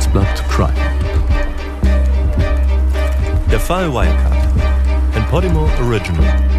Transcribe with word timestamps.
Handelsblatt 0.00 0.48
Crime. 0.48 0.72
Der 3.50 3.60
Fall 3.60 3.92
Wirecard. 3.92 4.48
Ein 5.14 5.26
Podimo 5.26 5.68
Original. 5.84 6.49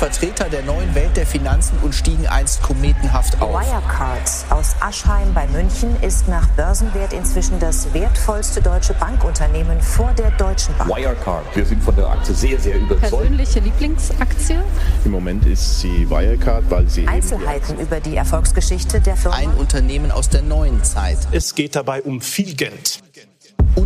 Vertreter 0.00 0.48
der 0.48 0.62
neuen 0.62 0.94
Welt 0.94 1.14
der 1.14 1.26
Finanzen 1.26 1.76
und 1.82 1.94
stiegen 1.94 2.26
einst 2.26 2.62
kometenhaft 2.62 3.38
auf. 3.42 3.52
Wirecard 3.52 4.22
aus 4.48 4.74
Aschheim 4.80 5.34
bei 5.34 5.46
München 5.48 5.94
ist 6.00 6.26
nach 6.26 6.48
Börsenwert 6.56 7.12
inzwischen 7.12 7.58
das 7.58 7.92
wertvollste 7.92 8.62
deutsche 8.62 8.94
Bankunternehmen 8.94 9.78
vor 9.82 10.10
der 10.16 10.30
Deutschen 10.30 10.74
Bank. 10.78 10.88
Wirecard. 10.88 11.44
Wir 11.54 11.66
sind 11.66 11.82
von 11.82 11.94
der 11.96 12.08
Aktie 12.08 12.34
sehr, 12.34 12.58
sehr 12.58 12.76
überzeugt. 12.76 13.10
Persönliche 13.10 13.60
Lieblingsaktie? 13.60 14.56
Im 15.04 15.10
Moment 15.10 15.44
ist 15.44 15.80
sie 15.80 16.08
Wirecard, 16.08 16.64
weil 16.70 16.88
sie. 16.88 17.06
Einzelheiten 17.06 17.78
über 17.78 18.00
die 18.00 18.16
Erfolgsgeschichte 18.16 19.02
der 19.02 19.18
Firma. 19.18 19.36
Ein 19.36 19.50
Unternehmen 19.50 20.12
aus 20.12 20.30
der 20.30 20.40
neuen 20.40 20.82
Zeit. 20.82 21.18
Es 21.30 21.54
geht 21.54 21.76
dabei 21.76 22.00
um 22.00 22.22
viel 22.22 22.54
Geld 22.54 23.02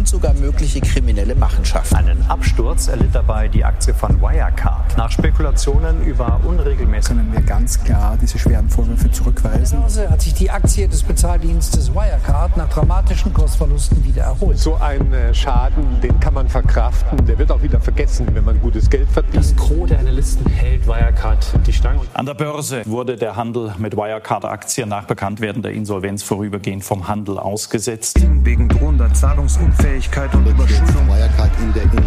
und 0.05 0.09
sogar 0.09 0.35
mögliche 0.35 0.83
kriminelle 0.83 1.35
Machenschaften. 1.35 1.97
Einen 1.97 2.27
Absturz 2.29 2.89
erlitt 2.89 3.15
dabei 3.15 3.49
die 3.49 3.65
Aktie 3.65 3.95
von 3.95 4.21
Wirecard. 4.21 4.99
Nach 4.99 5.11
Spekulationen 5.11 6.05
über 6.05 6.41
Unregelmäßigkeiten 6.45 7.31
können 7.31 7.33
wir 7.33 7.41
ganz 7.41 7.83
klar 7.83 8.19
diese 8.21 8.39
schweren 8.39 8.69
Vorwürfe 8.69 9.11
zurückweisen. 9.11 9.81
Börse 9.81 10.11
hat 10.11 10.21
sich 10.21 10.35
die 10.35 10.51
Aktie 10.51 10.89
des 10.89 11.03
Bezahldienstes 11.03 11.95
Wirecard 11.95 12.55
nach 12.59 12.69
dramatischen 12.69 13.33
Kursverlusten 13.33 14.05
wieder 14.05 14.25
erholt. 14.25 14.59
So 14.59 14.75
ein 14.75 15.11
äh, 15.15 15.33
Schaden, 15.33 16.03
den 16.03 16.21
kann 16.21 16.35
man 16.35 16.51
verkraften, 16.51 17.25
der 17.25 17.39
wird 17.39 17.51
auch 17.51 17.63
wieder 17.63 17.81
vergessen, 17.81 18.27
wenn 18.35 18.45
man 18.45 18.61
gutes 18.61 18.91
Geld 18.91 19.09
verdient. 19.09 19.37
Das 19.37 19.57
Gros 19.57 19.89
der 19.89 20.01
Analysten 20.01 20.45
hält 20.51 20.87
Wirecard 20.87 21.47
die 21.67 21.73
Stange. 21.73 22.01
An 22.13 22.27
der 22.27 22.35
Börse 22.35 22.83
wurde 22.85 23.17
der 23.17 23.37
Handel 23.37 23.73
mit 23.79 23.97
Wirecard-Aktien 23.97 24.91
nach 24.91 25.07
Bekanntwerden 25.07 25.63
der 25.63 25.73
Insolvenz 25.73 26.23
vorübergehend 26.23 26.85
vom 26.85 27.09
Handel 27.09 27.39
ausgesetzt. 27.39 28.21
Wegen 28.43 28.69
drohender 28.69 29.11
Zahlungsunfähigkeit 29.15 29.95
Unfähigkeit 30.05 30.35
und 30.35 30.47
Überschuldung. 30.47 31.07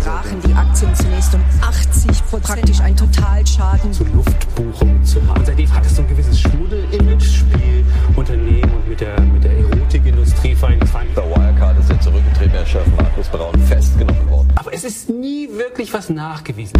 Brachen 0.03 0.41
die 0.45 0.53
Aktien 0.53 0.95
zunächst 0.95 1.33
um 1.33 1.41
80 1.61 2.25
Prozent. 2.25 2.43
Praktisch 2.43 2.79
ein 2.79 2.95
Totalschaden. 2.95 3.93
Zu 3.93 4.03
Luftbuchung 4.05 5.03
zu 5.03 5.19
machen. 5.21 5.43
Seitdem 5.45 5.73
hat 5.73 5.85
es 5.85 5.95
so 5.95 6.01
ein 6.01 6.07
gewisses 6.07 6.39
Schmuddel-Image-Spiel 6.41 7.85
Unternehmen 8.15 8.71
und 8.71 8.87
mit 8.87 9.01
der, 9.01 9.19
mit 9.21 9.43
der 9.43 9.57
Erotikindustrie 9.57 10.55
verfangen. 10.55 11.11
Bei 11.15 11.23
Wirecard 11.23 11.79
ist 11.79 11.89
der 11.89 11.99
zurückgetretene 11.99 12.65
Chef 12.65 12.87
Markus 12.95 13.27
Braun 13.27 13.59
festgenommen 13.61 14.29
worden. 14.29 14.49
Aber 14.55 14.73
es 14.73 14.83
ist 14.83 15.09
nie 15.09 15.49
wirklich 15.51 15.93
was 15.93 16.09
nachgewiesen. 16.09 16.73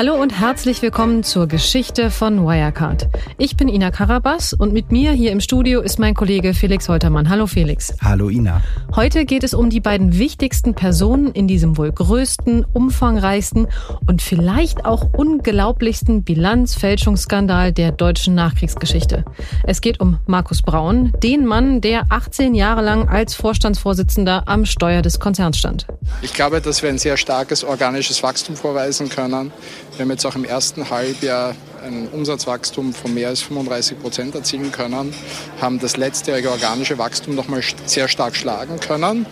Hallo 0.00 0.14
und 0.14 0.40
herzlich 0.40 0.80
willkommen 0.80 1.24
zur 1.24 1.46
Geschichte 1.46 2.10
von 2.10 2.46
Wirecard. 2.46 3.10
Ich 3.36 3.58
bin 3.58 3.68
Ina 3.68 3.90
Karabas 3.90 4.54
und 4.54 4.72
mit 4.72 4.90
mir 4.90 5.12
hier 5.12 5.30
im 5.30 5.42
Studio 5.42 5.82
ist 5.82 5.98
mein 5.98 6.14
Kollege 6.14 6.54
Felix 6.54 6.88
Holtermann. 6.88 7.28
Hallo 7.28 7.46
Felix. 7.46 7.92
Hallo 8.02 8.30
Ina. 8.30 8.62
Heute 8.96 9.26
geht 9.26 9.44
es 9.44 9.52
um 9.52 9.68
die 9.68 9.80
beiden 9.80 10.18
wichtigsten 10.18 10.72
Personen 10.72 11.32
in 11.32 11.46
diesem 11.46 11.76
wohl 11.76 11.92
größten, 11.92 12.64
umfangreichsten 12.72 13.68
und 14.06 14.22
vielleicht 14.22 14.86
auch 14.86 15.06
unglaublichsten 15.12 16.22
Bilanzfälschungsskandal 16.22 17.74
der 17.74 17.92
deutschen 17.92 18.34
Nachkriegsgeschichte. 18.34 19.26
Es 19.64 19.82
geht 19.82 20.00
um 20.00 20.18
Markus 20.24 20.62
Braun, 20.62 21.12
den 21.22 21.44
Mann, 21.44 21.82
der 21.82 22.06
18 22.08 22.54
Jahre 22.54 22.80
lang 22.80 23.06
als 23.10 23.34
Vorstandsvorsitzender 23.34 24.48
am 24.48 24.64
Steuer 24.64 25.02
des 25.02 25.20
Konzerns 25.20 25.58
stand. 25.58 25.86
Ich 26.22 26.32
glaube, 26.32 26.62
dass 26.62 26.82
wir 26.82 26.88
ein 26.88 26.96
sehr 26.96 27.18
starkes 27.18 27.64
organisches 27.64 28.22
Wachstum 28.22 28.56
vorweisen 28.56 29.10
können. 29.10 29.52
Wir 30.00 30.04
haben 30.04 30.12
jetzt 30.12 30.24
auch 30.24 30.34
im 30.34 30.46
ersten 30.46 30.88
Halbjahr 30.88 31.54
ein 31.84 32.08
Umsatzwachstum 32.08 32.94
von 32.94 33.12
mehr 33.12 33.28
als 33.28 33.42
35 33.42 34.00
Prozent 34.00 34.34
erzielen 34.34 34.72
können, 34.72 35.12
haben 35.60 35.78
das 35.78 35.98
letztjährige 35.98 36.50
organische 36.50 36.96
Wachstum 36.96 37.34
nochmal 37.34 37.60
sehr 37.84 38.08
stark 38.08 38.34
schlagen 38.34 38.80
können. 38.80 39.26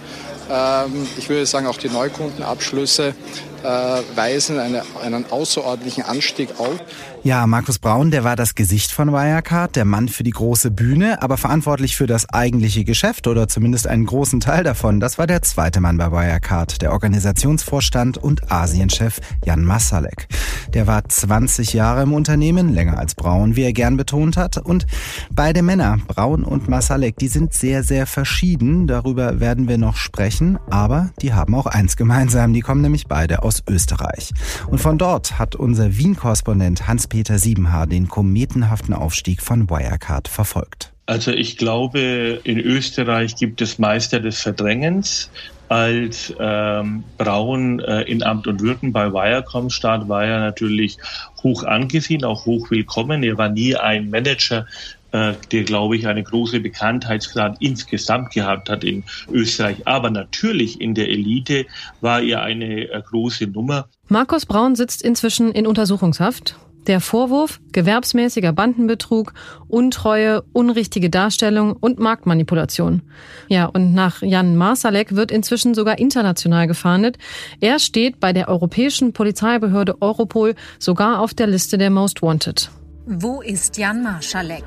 Ähm, 0.51 1.09
ich 1.17 1.31
würde 1.31 1.47
sagen, 1.47 1.67
auch 1.69 1.79
die 1.79 1.89
Neukundenabschlüsse 1.89 3.15
weisen 3.63 4.59
eine, 4.59 4.83
einen 5.03 5.31
außerordentlichen 5.31 6.05
Anstieg 6.05 6.59
auf. 6.59 6.81
Ja, 7.25 7.47
Markus 7.47 7.79
Braun, 7.79 8.11
der 8.11 8.23
war 8.23 8.37
das 8.37 8.55
Gesicht 8.55 8.93
von 8.93 9.13
Wirecard, 9.13 9.75
der 9.75 9.85
Mann 9.85 10.09
für 10.09 10.23
die 10.23 10.31
große 10.31 10.71
Bühne, 10.71 11.21
aber 11.21 11.37
verantwortlich 11.37 11.97
für 11.97 12.07
das 12.07 12.29
eigentliche 12.29 12.85
Geschäft 12.85 13.27
oder 13.27 13.49
zumindest 13.49 13.87
einen 13.87 14.07
großen 14.07 14.41
Teil 14.41 14.63
davon. 14.63 15.01
Das 15.01 15.19
war 15.19 15.27
der 15.27 15.43
zweite 15.43 15.81
Mann 15.81 15.99
bei 15.99 16.13
Wirecard, 16.13 16.81
der 16.81 16.93
Organisationsvorstand 16.93 18.19
und 18.19 18.53
Asienchef 18.53 19.21
Jan 19.45 19.65
Masalek. 19.65 20.29
Der 20.75 20.87
war 20.87 21.09
20 21.09 21.73
Jahre 21.73 22.03
im 22.03 22.13
Unternehmen, 22.13 22.73
länger 22.73 22.99
als 22.99 23.15
Braun, 23.15 23.57
wie 23.57 23.63
er 23.63 23.73
gern 23.73 23.97
betont 23.97 24.37
hat. 24.37 24.59
Und 24.59 24.87
beide 25.31 25.63
Männer, 25.63 25.99
Braun 26.07 26.45
und 26.45 26.69
Masalek, 26.69 27.17
die 27.17 27.29
sind 27.29 27.53
sehr, 27.53 27.83
sehr 27.83 28.07
verschieden. 28.07 28.87
Darüber 28.87 29.41
werden 29.41 29.69
wir 29.69 29.79
noch 29.79 29.97
sprechen. 29.97 30.59
Aber 30.71 31.11
die 31.21 31.33
haben 31.33 31.55
auch 31.55 31.67
eins 31.67 31.97
gemeinsam. 31.97 32.53
Die 32.53 32.61
kommen 32.61 32.83
nämlich 32.83 33.07
beide 33.07 33.43
aus 33.49 33.63
Österreich. 33.67 34.31
Und 34.67 34.79
von 34.79 34.99
dort 34.99 35.39
hat 35.39 35.57
unser 35.57 35.97
Wien-Korrespondent 35.97 36.87
Hans-Peter 36.87 37.39
Siebenhaar 37.39 37.87
den 37.87 38.09
kometenhaften 38.09 38.93
Aufstieg 38.93 39.41
von 39.41 39.71
Wirecard 39.71 40.29
verfolgt. 40.29 40.93
Also 41.07 41.31
ich 41.31 41.57
glaube, 41.57 42.41
in 42.45 42.59
Österreich 42.61 43.35
gibt 43.37 43.63
es 43.63 43.79
Meister 43.79 44.21
des 44.21 44.43
Verdrängens. 44.43 45.31
Als 45.71 46.35
ähm, 46.39 47.05
Braun 47.17 47.81
äh, 47.81 48.03
in 48.03 48.23
Amt 48.23 48.47
und 48.47 48.61
Würden 48.61 48.93
bei 48.93 49.11
Wirecom 49.11 49.71
stand, 49.71 50.09
war 50.09 50.25
er 50.25 50.41
natürlich 50.41 50.99
hoch 51.43 51.63
angesehen, 51.63 52.25
auch 52.25 52.45
hoch 52.45 52.71
willkommen. 52.71 53.23
Er 53.23 53.39
war 53.39 53.49
nie 53.49 53.75
ein 53.77 54.11
Manager, 54.11 54.67
äh, 55.13 55.35
der, 55.53 55.65
glaube 55.65 55.97
ich, 55.97 56.07
eine 56.07 56.23
große 56.23 56.61
Bekanntheitsgrad 56.61 57.57
insgesamt 57.61 58.33
gehabt 58.33 58.69
hat 58.69 58.85
in 58.85 59.05
Österreich. 59.31 59.87
Aber 59.87 60.11
natürlich 60.11 60.81
in 60.81 60.95
der 60.95 61.09
Elite 61.09 61.67
war 62.01 62.21
er 62.23 62.43
eine 62.43 62.91
äh, 62.91 63.03
große 63.03 63.47
Nummer. 63.47 63.89
Markus 64.09 64.47
Braun 64.47 64.75
sitzt 64.75 65.03
inzwischen 65.03 65.53
in 65.53 65.67
Untersuchungshaft. 65.67 66.57
Der 66.87 67.01
Vorwurf 67.01 67.61
gewerbsmäßiger 67.73 68.53
Bandenbetrug, 68.55 69.35
Untreue, 69.69 70.43
unrichtige 70.55 71.11
Darstellung 71.11 71.75
und 71.75 71.99
Marktmanipulation. 71.99 73.03
Ja, 73.49 73.67
und 73.67 73.93
nach 73.93 74.23
Jan 74.23 74.57
Marsalek 74.57 75.15
wird 75.15 75.31
inzwischen 75.31 75.75
sogar 75.75 75.99
international 75.99 76.67
gefahndet. 76.67 77.19
Er 77.61 77.79
steht 77.79 78.21
bei 78.21 78.33
der 78.33 78.49
europäischen 78.49 79.13
Polizeibehörde 79.13 80.01
Europol 80.01 80.55
sogar 80.79 81.21
auf 81.21 81.35
der 81.35 81.47
Liste 81.49 81.77
der 81.77 81.91
Most 81.91 82.23
Wanted. 82.23 82.71
Wo 83.05 83.43
ist 83.43 83.77
Jan 83.77 84.03
Marsalek? 84.03 84.65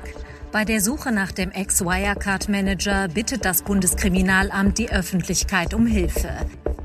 Bei 0.52 0.66
der 0.66 0.82
Suche 0.82 1.12
nach 1.12 1.32
dem 1.32 1.50
Ex-Wirecard-Manager 1.50 3.08
bittet 3.08 3.46
das 3.46 3.62
Bundeskriminalamt 3.62 4.76
die 4.76 4.90
Öffentlichkeit 4.90 5.72
um 5.72 5.86
Hilfe. 5.86 6.28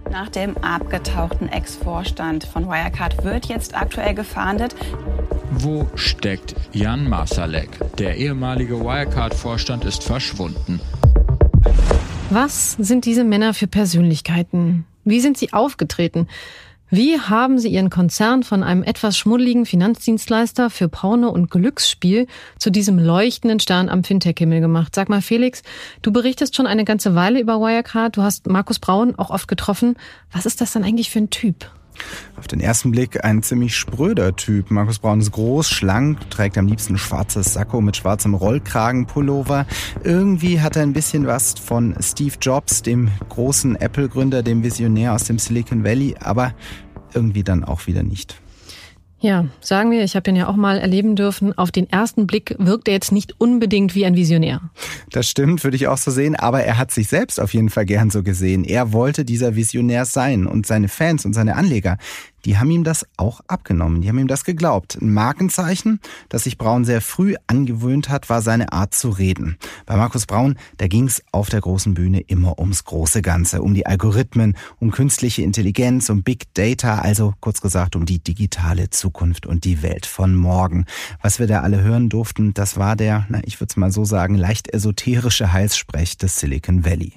Nach 0.10 0.30
dem 0.30 0.56
abgetauchten 0.60 1.50
Ex-Vorstand 1.50 2.46
von 2.46 2.70
Wirecard 2.70 3.26
wird 3.26 3.48
jetzt 3.48 3.76
aktuell 3.76 4.16
gefahndet. 4.16 4.74
Wo 5.52 5.86
steckt 5.96 6.56
Jan 6.72 7.10
Masalek? 7.10 7.70
Der 7.98 8.16
ehemalige 8.16 8.80
Wirecard-Vorstand 8.80 9.84
ist 9.84 10.02
verschwunden. 10.02 10.80
Was 12.30 12.72
sind 12.80 13.04
diese 13.04 13.26
Männer 13.26 13.54
für 13.54 13.68
Persönlichkeiten? 13.68 14.86
Wie 15.04 15.20
sind 15.20 15.38
sie 15.38 15.52
aufgetreten? 15.52 16.30
Wie 16.90 17.20
haben 17.20 17.60
Sie 17.60 17.68
Ihren 17.68 17.90
Konzern 17.90 18.44
von 18.44 18.64
einem 18.64 18.82
etwas 18.82 19.18
schmuddeligen 19.18 19.66
Finanzdienstleister 19.66 20.70
für 20.70 20.88
Porno 20.88 21.28
und 21.28 21.52
Glücksspiel 21.52 22.28
zu 22.58 22.70
diesem 22.70 22.98
leuchtenden 22.98 23.60
Stern 23.60 23.90
am 23.90 24.06
Fintech-Himmel 24.06 24.62
gemacht? 24.62 24.96
Sag 24.96 25.10
mal, 25.10 25.22
Felix, 25.22 25.64
du 26.02 26.14
berichtest 26.14 26.56
schon 26.56 26.66
eine 26.66 26.86
ganze 26.86 27.14
Weile 27.14 27.42
über 27.42 27.60
Wirecard. 27.60 28.16
Du 28.16 28.22
hast 28.22 28.48
Markus 28.48 28.80
Braun 28.80 29.16
auch 29.16 29.32
oft 29.32 29.50
getroffen. 29.50 29.98
Was 30.32 30.46
ist 30.46 30.62
das 30.62 30.72
dann 30.72 30.86
eigentlich 30.86 31.12
für 31.12 31.20
ein 31.20 31.30
Typ? 31.30 31.70
Auf 32.38 32.48
den 32.48 32.60
ersten 32.60 32.92
Blick 32.92 33.24
ein 33.24 33.44
ziemlich 33.44 33.76
spröder 33.76 34.36
Typ. 34.36 34.72
Markus 34.72 35.00
Braun 35.00 35.20
ist 35.20 35.32
groß, 35.32 35.70
schlank, 35.70 36.30
trägt 36.30 36.58
am 36.58 36.68
liebsten 36.68 36.98
schwarzes 36.98 37.54
Sakko 37.54 37.82
mit 37.82 37.98
schwarzem 37.98 38.34
Rollkragenpullover. 38.34 39.66
Irgendwie 40.04 40.62
hat 40.62 40.76
er 40.76 40.84
ein 40.84 40.94
bisschen 40.94 41.28
was 41.28 41.54
von 41.54 41.96
Steve 42.02 42.36
Jobs, 42.42 42.82
dem 42.82 43.10
großen 43.30 43.76
Apple-Gründer, 43.76 44.44
dem 44.44 44.64
Visionär 44.64 45.14
aus 45.14 45.24
dem 45.26 45.40
Silicon 45.40 45.84
Valley, 45.84 46.16
aber 46.20 46.54
irgendwie 47.14 47.44
dann 47.44 47.64
auch 47.64 47.88
wieder 47.88 48.04
nicht. 48.04 48.40
Ja, 49.28 49.46
sagen 49.60 49.92
wir, 49.92 50.06
ich 50.06 50.16
habe 50.16 50.30
ihn 50.30 50.38
ja 50.38 50.48
auch 50.48 50.56
mal 50.56 50.78
erleben 50.78 51.18
dürfen. 51.18 51.52
Auf 51.58 51.70
den 51.70 51.90
ersten 51.90 52.28
Blick 52.28 52.56
wirkt 52.60 52.88
er 52.88 52.94
jetzt 52.94 53.12
nicht 53.12 53.36
unbedingt 53.42 53.94
wie 53.94 54.06
ein 54.06 54.16
Visionär. 54.16 54.62
Das 55.12 55.30
stimmt, 55.30 55.66
würde 55.66 55.76
ich 55.76 55.90
auch 55.90 55.98
so 55.98 56.12
sehen, 56.12 56.38
aber 56.38 56.64
er 56.64 56.78
hat 56.78 56.92
sich 56.92 57.10
selbst 57.10 57.38
auf 57.42 57.54
jeden 57.54 57.70
Fall 57.70 57.86
gern 57.86 58.10
so 58.10 58.24
gesehen. 58.24 58.64
Er 58.64 58.94
wollte 58.94 59.26
dieser 59.26 59.58
Visionär 59.58 60.06
sein 60.06 60.48
und 60.48 60.66
seine 60.66 60.88
Fans 60.88 61.26
und 61.26 61.34
seine 61.34 61.58
Anleger, 61.58 61.98
die 62.48 62.58
haben 62.58 62.72
ihm 62.72 62.86
das 62.86 63.06
auch 63.18 63.42
abgenommen. 63.48 64.02
Die 64.02 64.08
haben 64.08 64.20
ihm 64.20 64.30
das 64.30 64.46
geglaubt. 64.46 64.98
Ein 65.02 65.14
Markenzeichen, 65.14 66.00
das 66.30 66.46
sich 66.46 66.58
Braun 66.58 66.86
sehr 66.86 67.02
früh 67.02 67.36
angewöhnt 67.46 68.08
hat, 68.08 68.30
war 68.30 68.42
seine 68.42 68.72
Art 68.72 68.96
zu 68.96 69.10
reden. 69.10 69.58
Bei 69.86 69.98
Markus 69.98 70.26
Braun, 70.26 70.56
da 70.78 70.88
ging 70.88 71.08
es 71.08 71.22
auf 71.34 71.50
der 71.50 71.60
großen 71.60 71.94
Bühne 71.94 72.22
immer 72.22 72.58
ums 72.58 72.86
große 72.86 73.22
Ganze, 73.22 73.62
um 73.62 73.74
die 73.74 73.86
Algorithmen, 73.86 74.56
um 74.80 74.92
künstliche 74.92 75.42
Intelligenz, 75.42 76.10
um 76.10 76.24
Big 76.24 76.46
Data, 76.54 77.00
also 77.00 77.34
kurz 77.42 77.60
gesagt 77.60 77.98
um 77.98 78.06
die 78.06 78.20
digitale 78.20 78.92
Zukunft 78.92 79.46
und 79.46 79.66
die 79.66 79.84
Welt 79.84 80.06
von 80.06 80.34
morgen. 80.34 80.86
Was 81.22 81.40
wir 81.40 81.48
da 81.48 81.64
alle 81.64 81.82
hören 81.82 82.08
durften, 82.08 82.54
das 82.54 82.78
war 82.78 82.96
der, 82.96 83.26
na, 83.28 83.42
ich 83.44 83.60
würde 83.60 83.72
es 83.72 83.76
mal 83.76 83.92
so 83.92 84.06
sagen, 84.06 84.36
leicht 84.36 84.74
esoterische 84.74 85.52
Heilsprech 85.52 86.18
des 86.18 86.40
Silicon 86.40 86.86
Valley. 86.86 87.12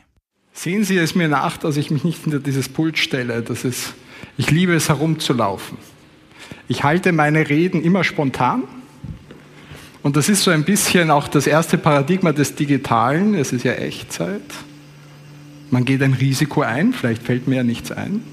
Sehen 0.52 0.82
Sie 0.82 0.98
es 0.98 1.14
mir 1.14 1.28
nach, 1.28 1.56
dass 1.56 1.76
ich 1.76 1.92
mich 1.92 2.02
nicht 2.02 2.24
hinter 2.24 2.40
dieses 2.40 2.68
Pult 2.68 2.98
stelle. 2.98 3.42
Das 3.42 3.64
ist, 3.64 3.94
ich 4.36 4.50
liebe 4.50 4.74
es 4.74 4.88
herumzulaufen. 4.88 5.78
Ich 6.68 6.84
halte 6.84 7.12
meine 7.12 7.48
Reden 7.48 7.82
immer 7.82 8.04
spontan. 8.04 8.62
Und 10.02 10.16
das 10.16 10.28
ist 10.28 10.42
so 10.42 10.50
ein 10.50 10.64
bisschen 10.64 11.10
auch 11.10 11.28
das 11.28 11.46
erste 11.46 11.76
Paradigma 11.76 12.32
des 12.32 12.54
Digitalen. 12.54 13.34
Es 13.34 13.52
ist 13.52 13.64
ja 13.64 13.72
Echtzeit. 13.72 14.40
Man 15.70 15.84
geht 15.84 16.02
ein 16.02 16.14
Risiko 16.14 16.62
ein, 16.62 16.92
vielleicht 16.92 17.22
fällt 17.22 17.46
mir 17.46 17.56
ja 17.56 17.62
nichts 17.62 17.92
ein. 17.92 18.24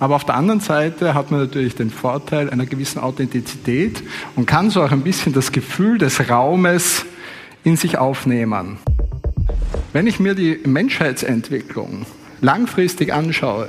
Aber 0.00 0.16
auf 0.16 0.24
der 0.24 0.34
anderen 0.34 0.60
Seite 0.60 1.14
hat 1.14 1.30
man 1.30 1.40
natürlich 1.40 1.76
den 1.76 1.90
Vorteil 1.90 2.50
einer 2.50 2.66
gewissen 2.66 2.98
Authentizität 2.98 4.02
und 4.34 4.46
kann 4.46 4.70
so 4.70 4.82
auch 4.82 4.90
ein 4.90 5.02
bisschen 5.02 5.32
das 5.32 5.52
Gefühl 5.52 5.98
des 5.98 6.28
Raumes 6.28 7.04
in 7.62 7.76
sich 7.76 7.98
aufnehmen. 7.98 8.78
Wenn 9.92 10.06
ich 10.06 10.18
mir 10.18 10.34
die 10.34 10.58
Menschheitsentwicklung 10.64 12.04
langfristig 12.40 13.12
anschaue, 13.12 13.68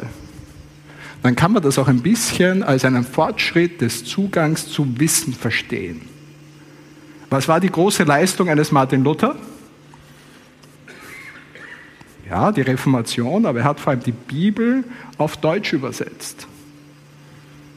dann 1.26 1.36
kann 1.36 1.54
man 1.54 1.64
das 1.64 1.80
auch 1.80 1.88
ein 1.88 2.04
bisschen 2.04 2.62
als 2.62 2.86
einen 2.86 3.04
Fortschritt 3.04 3.82
des 3.82 4.06
Zugangs 4.06 4.68
zu 4.68 5.00
Wissen 5.00 5.34
verstehen. 5.34 6.02
Was 7.32 7.48
war 7.48 7.60
die 7.60 7.72
große 7.72 8.04
Leistung 8.04 8.48
eines 8.48 8.72
Martin 8.72 9.04
Luther? 9.04 9.36
Ja, 12.30 12.52
die 12.52 12.62
Reformation, 12.62 13.48
aber 13.48 13.62
er 13.62 13.66
hat 13.66 13.80
vor 13.80 13.90
allem 13.90 14.04
die 14.04 14.12
Bibel 14.12 14.84
auf 15.18 15.36
Deutsch 15.38 15.74
übersetzt. 15.74 16.46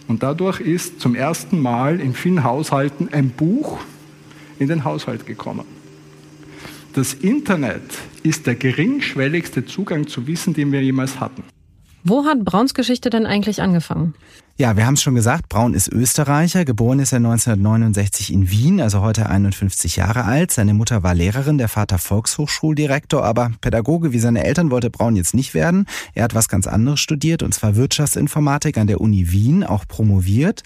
Und 0.08 0.22
dadurch 0.22 0.60
ist 0.60 1.00
zum 1.00 1.14
ersten 1.14 1.58
Mal 1.58 2.00
in 2.00 2.12
vielen 2.12 2.44
Haushalten 2.44 3.08
ein 3.12 3.30
Buch 3.30 3.78
in 4.58 4.68
den 4.68 4.84
Haushalt 4.84 5.24
gekommen. 5.24 5.64
Das 6.92 7.14
Internet 7.14 7.96
ist 8.22 8.46
der 8.46 8.56
geringschwelligste 8.56 9.64
Zugang 9.64 10.06
zu 10.06 10.26
Wissen, 10.26 10.52
den 10.52 10.70
wir 10.70 10.82
jemals 10.82 11.18
hatten. 11.18 11.44
Wo 12.08 12.24
hat 12.24 12.42
Brauns 12.44 12.72
Geschichte 12.72 13.10
denn 13.10 13.26
eigentlich 13.26 13.60
angefangen? 13.60 14.14
Ja, 14.60 14.76
wir 14.76 14.86
haben 14.86 14.94
es 14.94 15.02
schon 15.02 15.14
gesagt, 15.14 15.48
Braun 15.48 15.72
ist 15.72 15.86
Österreicher. 15.86 16.64
Geboren 16.64 16.98
ist 16.98 17.12
er 17.12 17.18
1969 17.18 18.32
in 18.32 18.50
Wien, 18.50 18.80
also 18.80 19.02
heute 19.02 19.30
51 19.30 19.94
Jahre 19.94 20.24
alt. 20.24 20.50
Seine 20.50 20.74
Mutter 20.74 21.04
war 21.04 21.14
Lehrerin, 21.14 21.58
der 21.58 21.68
Vater 21.68 21.96
Volkshochschuldirektor, 21.98 23.22
aber 23.22 23.52
Pädagoge 23.60 24.10
wie 24.12 24.18
seine 24.18 24.42
Eltern 24.42 24.72
wollte 24.72 24.90
Braun 24.90 25.14
jetzt 25.14 25.32
nicht 25.32 25.54
werden. 25.54 25.86
Er 26.12 26.24
hat 26.24 26.34
was 26.34 26.48
ganz 26.48 26.66
anderes 26.66 26.98
studiert, 26.98 27.44
und 27.44 27.54
zwar 27.54 27.76
Wirtschaftsinformatik 27.76 28.78
an 28.78 28.88
der 28.88 29.00
Uni 29.00 29.30
Wien, 29.30 29.62
auch 29.62 29.86
promoviert. 29.86 30.64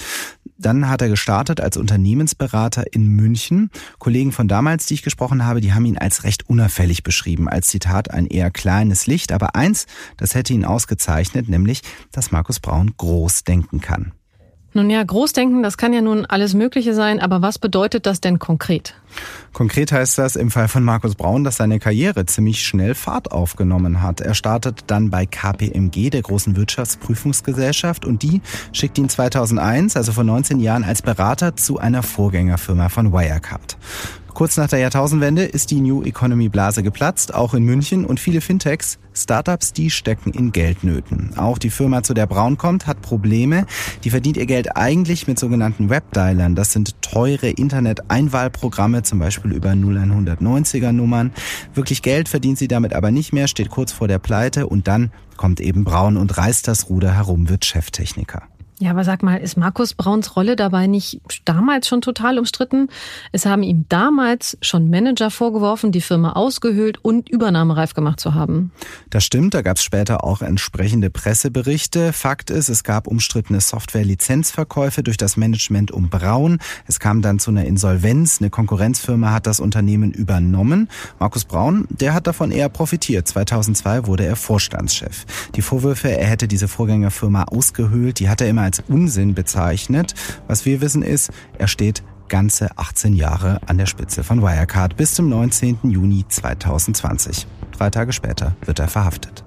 Dann 0.63 0.89
hat 0.89 1.03
er 1.03 1.09
gestartet 1.09 1.61
als 1.61 1.77
Unternehmensberater 1.77 2.85
in 2.93 3.09
München. 3.09 3.71
Kollegen 3.99 4.31
von 4.31 4.47
damals, 4.47 4.87
die 4.87 4.95
ich 4.95 5.03
gesprochen 5.03 5.45
habe, 5.45 5.61
die 5.61 5.75
haben 5.75 5.85
ihn 5.85 5.99
als 5.99 6.23
recht 6.25 6.49
unauffällig 6.49 7.03
beschrieben. 7.03 7.49
Als 7.49 7.67
Zitat 7.67 8.13
ein 8.13 8.27
eher 8.27 8.51
kleines 8.51 9.07
Licht. 9.09 9.33
Aber 9.33 9.57
eins, 9.57 9.87
das 10.17 10.35
hätte 10.35 10.53
ihn 10.53 10.65
ausgezeichnet, 10.65 11.49
nämlich, 11.49 11.83
dass 12.13 12.31
Markus 12.31 12.61
Braun 12.61 12.95
groß 12.97 13.43
denken 13.43 13.81
kann. 13.83 14.13
Nun 14.75 14.89
ja, 14.89 15.03
Großdenken, 15.03 15.63
das 15.63 15.77
kann 15.77 15.93
ja 15.93 16.01
nun 16.01 16.25
alles 16.25 16.55
Mögliche 16.55 16.95
sein, 16.95 17.21
aber 17.21 17.43
was 17.43 17.59
bedeutet 17.59 18.07
das 18.07 18.23
denn 18.23 18.39
konkret? 18.39 18.95
Konkret 19.53 19.93
heißt 19.93 20.17
das 20.17 20.35
im 20.35 20.51
Fall 20.51 20.67
von 20.67 20.83
Markus 20.83 21.15
Braun, 21.15 21.45
dass 21.45 21.57
seine 21.57 21.79
Karriere 21.79 22.25
ziemlich 22.25 22.65
schnell 22.65 22.95
Fahrt 22.95 23.33
aufgenommen 23.33 24.01
hat. 24.01 24.23
Er 24.23 24.33
startet 24.33 24.85
dann 24.87 25.11
bei 25.11 25.27
KPMG, 25.27 26.09
der 26.09 26.23
großen 26.23 26.57
Wirtschaftsprüfungsgesellschaft, 26.57 28.07
und 28.07 28.23
die 28.23 28.41
schickt 28.73 28.97
ihn 28.97 29.11
2001, 29.11 29.95
also 29.99 30.13
vor 30.13 30.25
19 30.25 30.59
Jahren, 30.59 30.85
als 30.85 31.03
Berater 31.03 31.55
zu 31.55 31.79
einer 31.79 32.03
Vorgängerfirma 32.03 32.89
von 32.89 33.13
Wirecard. 33.13 33.77
Kurz 34.35 34.57
nach 34.57 34.69
der 34.69 34.79
Jahrtausendwende 34.79 35.45
ist 35.45 35.71
die 35.71 35.81
New 35.81 36.03
Economy 36.03 36.49
Blase 36.49 36.83
geplatzt, 36.83 37.35
auch 37.35 37.53
in 37.53 37.65
München 37.65 38.07
und 38.07 38.19
viele 38.19 38.41
Fintechs, 38.41 38.99
Startups, 39.15 39.73
die 39.73 39.91
stecken 39.91 40.33
in 40.33 40.53
Geldnöten. 40.53 41.37
Auch 41.37 41.59
die 41.59 41.69
Firma, 41.71 42.03
zu 42.03 42.15
der 42.15 42.27
Braun 42.27 42.57
kommt, 42.57 42.87
hat 42.87 43.03
Probleme. 43.03 43.67
Die 44.05 44.11
verdient 44.11 44.39
ihr 44.39 44.47
Geld 44.47 44.77
eigentlich 44.77 45.27
mit 45.27 45.39
sogenannten 45.39 45.91
Webdialern. 45.91 46.55
Das 46.55 46.73
sind 46.73 47.01
teure 47.03 47.51
Internet-Einwahlprogramme, 47.51 49.03
zum 49.03 49.19
Beispiel 49.19 49.53
über 49.53 49.71
0190er 49.71 50.93
Nummern. 50.93 51.33
Wirklich 51.75 52.01
Geld 52.01 52.29
verdient 52.29 52.59
sie 52.59 52.69
damit 52.69 52.95
aber 52.95 53.11
nicht 53.11 53.33
mehr, 53.33 53.49
steht 53.49 53.69
kurz 53.69 53.93
vor 53.93 54.09
der 54.09 54.19
Pleite 54.19 54.67
und 54.67 54.89
dann 54.89 55.13
kommt 55.37 55.61
eben 55.61 55.85
Braun 55.85 56.17
und 56.17 56.37
reißt 56.37 56.67
das 56.69 56.89
Ruder 56.89 57.15
herum, 57.15 57.49
wird 57.49 57.65
Cheftechniker. 57.65 58.43
Ja, 58.83 58.91
aber 58.91 59.05
sag 59.05 59.23
mal, 59.23 59.37
ist 59.37 59.57
Markus 59.57 59.95
Brauns 59.95 60.35
Rolle 60.35 60.57
dabei 60.57 60.89
nicht 60.89 61.21
damals 61.45 61.87
schon 61.87 62.01
total 62.01 62.37
umstritten? 62.37 62.89
Es 63.31 63.47
haben 63.47 63.63
ihm 63.63 63.85
damals 63.89 64.59
schon 64.61 64.91
Manager 64.91 65.31
vorgeworfen, 65.31 65.93
die 65.93 66.01
Firma 66.01 66.33
ausgehöhlt 66.33 66.99
und 67.01 67.29
übernahmereif 67.29 67.95
gemacht 67.95 68.19
zu 68.19 68.35
haben. 68.35 68.73
Das 69.09 69.25
stimmt, 69.25 69.55
da 69.55 69.63
gab 69.63 69.77
es 69.77 69.85
später 69.85 70.25
auch 70.25 70.43
entsprechende 70.43 71.11
Presseberichte. 71.11 72.13
Fakt 72.13 72.51
ist, 72.51 72.69
es 72.69 72.83
gab 72.83 73.07
umstrittene 73.07 73.61
Software-Lizenzverkäufe 73.61 75.05
durch 75.05 75.17
das 75.17 75.37
Management 75.37 75.93
um 75.93 76.11
Braun. 76.11 76.59
Es 76.89 76.99
kam 76.99 77.23
dann 77.23 77.39
zu 77.39 77.53
einer 77.53 77.67
Insolvenz. 77.67 78.41
Eine 78.41 78.51
Konkurrenzfirma 78.51 79.31
hat 79.31 79.47
das 79.47 79.61
Unternehmen 79.61 80.11
übernommen. 80.11 80.89
Markus 81.21 81.45
Braun, 81.45 81.87
der 81.89 82.15
hat 82.15 82.27
davon 82.27 82.51
eher 82.51 82.69
profitiert. 82.69 83.29
2002 83.29 84.09
wurde 84.09 84.25
er 84.25 84.35
Vorstandschef. 84.35 85.25
Die 85.55 85.63
Vorwürfe, 85.63 86.11
er 86.11 86.27
hätte 86.27 86.49
diese 86.49 86.67
Vorgängerfirma 86.67 87.45
ausgehöhlt, 87.45 88.19
die 88.19 88.29
hat 88.29 88.41
er 88.41 88.49
immer 88.49 88.72
als 88.73 88.83
Unsinn 88.89 89.35
bezeichnet. 89.35 90.15
Was 90.49 90.65
wir 90.65 90.81
wissen 90.81 91.03
ist, 91.03 91.31
er 91.59 91.69
steht 91.69 92.03
ganze 92.31 92.71
18 92.79 93.13
Jahre 93.13 93.61
an 93.67 93.77
der 93.77 93.85
Spitze 93.85 94.25
von 94.25 94.41
Wirecard 94.41 94.97
bis 94.97 95.13
zum 95.13 95.29
19. 95.29 95.91
Juni 95.91 96.25
2020. 96.27 97.47
Drei 97.77 97.91
Tage 97.91 98.15
später 98.15 98.57
wird 98.65 98.79
er 98.79 98.89
verhaftet. 98.89 99.45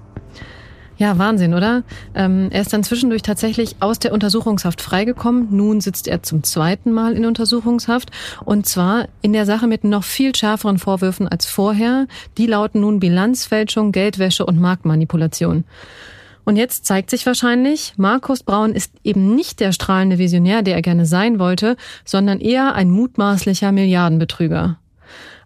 Ja, 0.96 1.18
Wahnsinn, 1.18 1.54
oder? 1.54 1.82
Ähm, 2.14 2.48
er 2.52 2.60
ist 2.60 2.72
dann 2.72 2.84
zwischendurch 2.84 3.22
tatsächlich 3.22 3.76
aus 3.80 3.98
der 3.98 4.12
Untersuchungshaft 4.12 4.80
freigekommen. 4.80 5.48
Nun 5.50 5.80
sitzt 5.80 6.06
er 6.06 6.22
zum 6.22 6.44
zweiten 6.44 6.92
Mal 6.92 7.14
in 7.14 7.26
Untersuchungshaft. 7.26 8.12
Und 8.44 8.66
zwar 8.66 9.08
in 9.22 9.32
der 9.32 9.44
Sache 9.44 9.66
mit 9.66 9.82
noch 9.82 10.04
viel 10.04 10.34
schärferen 10.36 10.78
Vorwürfen 10.78 11.26
als 11.26 11.46
vorher. 11.46 12.06
Die 12.38 12.46
lauten 12.46 12.80
nun 12.80 13.00
Bilanzfälschung, 13.00 13.90
Geldwäsche 13.90 14.46
und 14.46 14.60
Marktmanipulation. 14.60 15.64
Und 16.46 16.54
jetzt 16.54 16.86
zeigt 16.86 17.10
sich 17.10 17.26
wahrscheinlich, 17.26 17.94
Markus 17.96 18.44
Braun 18.44 18.72
ist 18.72 18.92
eben 19.02 19.34
nicht 19.34 19.58
der 19.58 19.72
strahlende 19.72 20.16
Visionär, 20.16 20.62
der 20.62 20.76
er 20.76 20.82
gerne 20.82 21.04
sein 21.04 21.40
wollte, 21.40 21.76
sondern 22.04 22.40
eher 22.40 22.76
ein 22.76 22.88
mutmaßlicher 22.88 23.72
Milliardenbetrüger. 23.72 24.78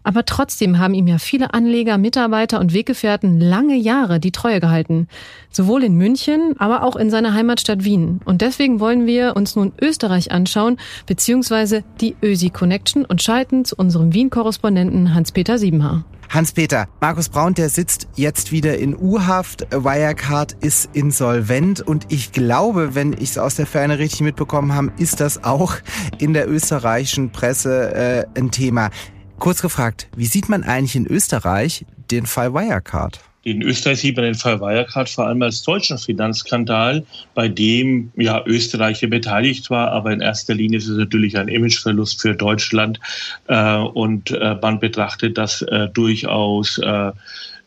Aber 0.03 0.25
trotzdem 0.25 0.77
haben 0.77 0.93
ihm 0.93 1.07
ja 1.07 1.17
viele 1.17 1.55
Anleger, 1.55 1.97
Mitarbeiter 1.97 2.59
und 2.59 2.73
Weggefährten 2.73 3.39
lange 3.39 3.75
Jahre 3.75 4.19
die 4.19 4.31
Treue 4.31 4.59
gehalten. 4.59 5.07
Sowohl 5.49 5.83
in 5.83 5.95
München, 5.95 6.53
aber 6.59 6.83
auch 6.83 6.95
in 6.95 7.09
seiner 7.09 7.33
Heimatstadt 7.33 7.83
Wien. 7.83 8.21
Und 8.25 8.41
deswegen 8.41 8.79
wollen 8.79 9.07
wir 9.07 9.35
uns 9.35 9.55
nun 9.55 9.73
Österreich 9.81 10.31
anschauen, 10.31 10.77
beziehungsweise 11.07 11.83
die 11.99 12.15
Ösi 12.21 12.51
Connection 12.51 13.05
und 13.05 13.23
schalten 13.23 13.65
zu 13.65 13.75
unserem 13.75 14.13
Wien-Korrespondenten 14.13 15.15
Hans-Peter 15.15 15.57
Siebenhaar. 15.57 16.03
Hans-Peter, 16.33 16.87
Markus 17.01 17.27
Braun, 17.27 17.55
der 17.55 17.67
sitzt 17.67 18.07
jetzt 18.15 18.53
wieder 18.53 18.77
in 18.77 18.95
U-Haft. 18.97 19.67
Wirecard 19.71 20.53
ist 20.61 20.89
insolvent 20.93 21.81
und 21.81 22.05
ich 22.07 22.31
glaube, 22.31 22.95
wenn 22.95 23.11
ich 23.11 23.31
es 23.31 23.37
aus 23.37 23.55
der 23.55 23.65
Ferne 23.65 23.99
richtig 23.99 24.21
mitbekommen 24.21 24.73
habe, 24.73 24.93
ist 24.97 25.19
das 25.19 25.43
auch 25.43 25.75
in 26.19 26.31
der 26.31 26.49
österreichischen 26.49 27.33
Presse 27.33 27.93
äh, 27.93 28.39
ein 28.39 28.49
Thema. 28.49 28.91
Kurz 29.39 29.61
gefragt, 29.61 30.07
wie 30.15 30.25
sieht 30.25 30.47
man 30.47 30.63
eigentlich 30.63 30.95
in 30.95 31.05
Österreich 31.05 31.85
den 32.11 32.25
Fall 32.25 32.53
Wirecard? 32.53 33.19
In 33.43 33.63
Österreich 33.63 34.01
sieht 34.01 34.17
man 34.17 34.25
den 34.25 34.35
Fall 34.35 34.61
Wirecard 34.61 35.09
vor 35.09 35.25
allem 35.25 35.41
als 35.41 35.63
deutschen 35.63 35.97
Finanzskandal, 35.97 37.03
bei 37.33 37.47
dem 37.47 38.11
ja 38.15 38.43
Österreich 38.45 39.01
beteiligt 39.09 39.71
war, 39.71 39.91
aber 39.91 40.11
in 40.11 40.21
erster 40.21 40.53
Linie 40.53 40.77
ist 40.77 40.87
es 40.87 40.97
natürlich 40.97 41.35
ein 41.37 41.47
Imageverlust 41.47 42.21
für 42.21 42.35
Deutschland 42.35 42.99
äh, 43.47 43.77
und 43.77 44.29
äh, 44.29 44.57
man 44.61 44.79
betrachtet 44.79 45.39
das 45.39 45.63
äh, 45.63 45.87
durchaus, 45.89 46.77
äh, 46.77 47.11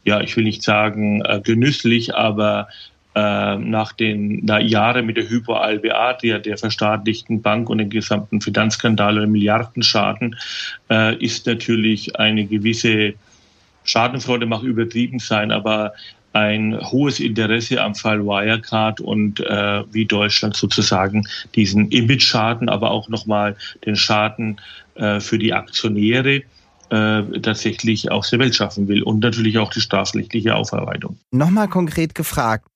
ja, 0.05 0.21
ich 0.21 0.37
will 0.37 0.45
nicht 0.45 0.63
sagen 0.63 1.23
äh, 1.23 1.41
genüsslich, 1.43 2.15
aber 2.15 2.69
äh, 3.17 3.57
nach 3.57 3.93
den 3.95 4.43
na, 4.45 4.61
Jahren 4.61 5.07
mit 5.07 5.17
der 5.17 5.29
Hypo 5.29 5.55
ALBA, 5.55 6.13
der, 6.23 6.39
der 6.39 6.57
verstaatlichten 6.57 7.43
Bank 7.43 7.69
und 7.69 7.79
dem 7.79 7.91
gesamten 7.91 8.41
Finanzskandal 8.41 9.17
oder 9.17 9.27
Milliardenschaden, 9.27 10.37
ist 11.19 11.47
natürlich 11.47 12.17
eine 12.17 12.45
gewisse 12.45 13.15
Schadenfreude 13.85 14.47
mag 14.47 14.63
übertrieben 14.63 15.19
sein, 15.19 15.51
aber 15.53 15.93
ein 16.33 16.79
hohes 16.81 17.21
Interesse 17.21 17.81
am 17.81 17.95
Fall 17.95 18.25
Wirecard 18.25 19.01
und 19.01 19.41
äh, 19.41 19.85
wie 19.93 20.05
Deutschland 20.05 20.57
sozusagen 20.57 21.27
diesen 21.55 21.91
Image-Schaden, 21.91 22.69
aber 22.69 22.91
auch 22.91 23.09
nochmal 23.09 23.57
den 23.87 23.95
Schaden 23.95 24.61
äh, 24.97 25.21
für 25.21 25.39
die 25.39 25.53
Aktionäre 25.53 26.43
tatsächlich 26.91 28.11
aus 28.11 28.31
der 28.31 28.39
Welt 28.39 28.55
schaffen 28.55 28.89
will 28.89 29.03
und 29.03 29.21
natürlich 29.21 29.59
auch 29.59 29.73
die 29.73 29.81
strafrechtliche 29.81 30.55
Aufarbeitung. 30.55 31.19
Nochmal 31.31 31.69
konkret 31.69 32.15
gefragt, 32.15 32.67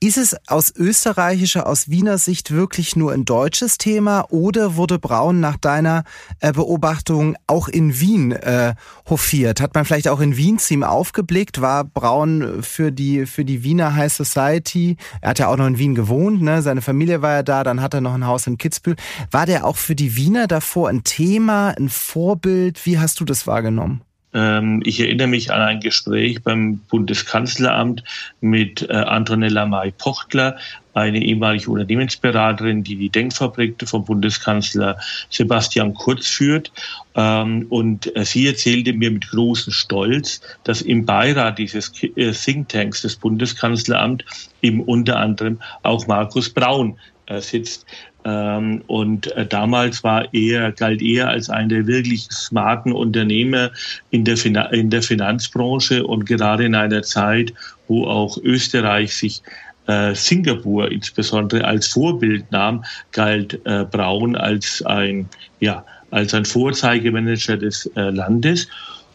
ist 0.00 0.16
es 0.16 0.36
aus 0.46 0.72
österreichischer, 0.76 1.66
aus 1.66 1.88
Wiener 1.88 2.18
Sicht 2.18 2.52
wirklich 2.52 2.94
nur 2.94 3.10
ein 3.10 3.24
deutsches 3.24 3.78
Thema 3.78 4.26
oder 4.30 4.76
wurde 4.76 5.00
Braun 5.00 5.40
nach 5.40 5.56
deiner 5.56 6.04
äh, 6.38 6.52
Beobachtung 6.52 7.34
auch 7.48 7.66
in 7.66 7.98
Wien 7.98 8.30
äh, 8.30 8.76
hofiert? 9.10 9.60
Hat 9.60 9.74
man 9.74 9.84
vielleicht 9.84 10.06
auch 10.06 10.20
in 10.20 10.36
Wien 10.36 10.60
zu 10.60 10.74
ihm 10.74 10.84
aufgeblickt? 10.84 11.60
War 11.60 11.82
Braun 11.82 12.62
für 12.62 12.92
die, 12.92 13.26
für 13.26 13.44
die 13.44 13.64
Wiener 13.64 13.96
High 13.96 14.12
Society, 14.12 14.96
er 15.20 15.30
hat 15.30 15.40
ja 15.40 15.48
auch 15.48 15.56
noch 15.56 15.66
in 15.66 15.78
Wien 15.78 15.96
gewohnt, 15.96 16.42
ne? 16.42 16.62
seine 16.62 16.80
Familie 16.80 17.20
war 17.20 17.32
ja 17.32 17.42
da, 17.42 17.64
dann 17.64 17.82
hat 17.82 17.92
er 17.92 18.00
noch 18.00 18.14
ein 18.14 18.26
Haus 18.26 18.46
in 18.46 18.56
Kitzbühel. 18.56 18.96
War 19.32 19.46
der 19.46 19.66
auch 19.66 19.78
für 19.78 19.96
die 19.96 20.14
Wiener 20.14 20.46
davor 20.46 20.90
ein 20.90 21.02
Thema, 21.02 21.70
ein 21.76 21.88
Vorbild? 21.88 22.86
Wie 22.86 23.00
hast 23.00 23.18
du 23.18 23.24
das 23.24 23.47
wahrgenommen? 23.48 24.02
Ähm, 24.34 24.82
ich 24.84 25.00
erinnere 25.00 25.26
mich 25.26 25.52
an 25.52 25.60
ein 25.62 25.80
Gespräch 25.80 26.42
beim 26.42 26.78
Bundeskanzleramt 26.90 28.04
mit 28.40 28.88
äh, 28.88 28.92
Antonella 28.92 29.64
May-Pochtler, 29.64 30.58
eine 30.92 31.22
ehemalige 31.22 31.70
Unternehmensberaterin, 31.70 32.82
die 32.82 32.96
die 32.96 33.08
Denkfabrik 33.08 33.76
vom 33.88 34.04
Bundeskanzler 34.04 34.98
Sebastian 35.30 35.94
Kurz 35.94 36.26
führt. 36.26 36.70
Ähm, 37.14 37.66
und 37.70 38.14
äh, 38.16 38.24
sie 38.24 38.46
erzählte 38.46 38.92
mir 38.92 39.10
mit 39.10 39.30
großem 39.30 39.72
Stolz, 39.72 40.42
dass 40.64 40.82
im 40.82 41.06
Beirat 41.06 41.58
dieses 41.58 41.90
äh, 42.02 42.32
Thinktanks 42.32 43.02
des 43.02 43.16
Bundeskanzleramts 43.16 44.50
eben 44.60 44.82
unter 44.82 45.16
anderem 45.16 45.58
auch 45.82 46.06
Markus 46.06 46.50
Braun 46.50 46.98
sitzt. 47.40 47.84
Ähm, 48.28 48.82
und 48.88 49.32
äh, 49.32 49.46
damals 49.46 50.04
war 50.04 50.26
er, 50.34 50.72
galt 50.72 51.00
er 51.00 51.28
als 51.28 51.48
einer 51.48 51.68
der 51.68 51.86
wirklich 51.86 52.24
smarten 52.30 52.92
Unternehmer 52.92 53.70
in 54.10 54.24
der, 54.24 54.36
in 54.72 54.90
der 54.90 55.02
Finanzbranche 55.02 56.06
und 56.06 56.26
gerade 56.26 56.64
in 56.64 56.74
einer 56.74 57.02
Zeit, 57.02 57.54
wo 57.86 58.06
auch 58.06 58.36
Österreich 58.42 59.14
sich 59.14 59.42
äh, 59.86 60.14
Singapur 60.14 60.92
insbesondere 60.92 61.64
als 61.64 61.88
Vorbild 61.88 62.50
nahm, 62.52 62.84
galt 63.12 63.58
äh, 63.64 63.86
Braun 63.90 64.36
als 64.36 64.82
ein, 64.82 65.26
ja, 65.60 65.84
als 66.10 66.34
ein 66.34 66.44
Vorzeigemanager 66.44 67.56
des 67.56 67.86
äh, 67.96 68.10
Landes. 68.10 68.68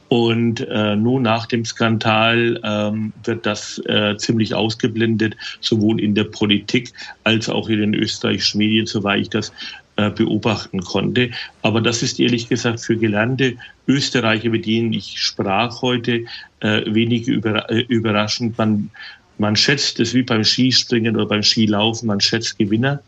Und 0.10 0.62
äh, 0.70 0.96
nun 0.96 1.24
nach 1.24 1.48
dem 1.48 1.66
Skandal 1.66 2.60
ähm, 2.64 3.14
wird 3.24 3.46
das 3.46 3.80
äh, 3.86 4.16
ziemlich 4.18 4.54
ausgeblendet, 4.54 5.36
sowohl 5.60 6.00
in 6.00 6.14
der 6.14 6.26
Politik 6.26 6.94
als 7.24 7.50
auch 7.50 7.68
in 7.68 7.80
den 7.80 7.94
österreichischen 7.96 8.60
Medien, 8.60 8.86
soweit 8.86 9.22
ich 9.22 9.30
das 9.30 9.52
äh, 9.96 10.10
beobachten 10.10 10.82
konnte. 10.82 11.32
Aber 11.62 11.82
das 11.82 12.04
ist 12.04 12.20
ehrlich 12.20 12.50
gesagt 12.50 12.80
für 12.80 12.98
gelernte 12.98 13.56
Österreicher, 13.88 14.50
mit 14.50 14.66
denen 14.66 14.94
ich 14.94 15.20
sprach 15.20 15.82
heute, 15.82 16.26
äh, 16.60 16.82
wenig 16.86 17.28
über, 17.28 17.70
äh, 17.70 17.82
überraschend. 17.88 18.58
Man, 18.58 18.90
man 19.38 19.56
schätzt 19.56 20.00
es 20.00 20.14
wie 20.14 20.24
beim 20.24 20.44
Skispringen 20.44 21.16
oder 21.16 21.26
beim 21.26 21.44
Skilaufen, 21.44 22.08
man 22.08 22.22
schätzt 22.22 22.58
Gewinner 22.58 23.02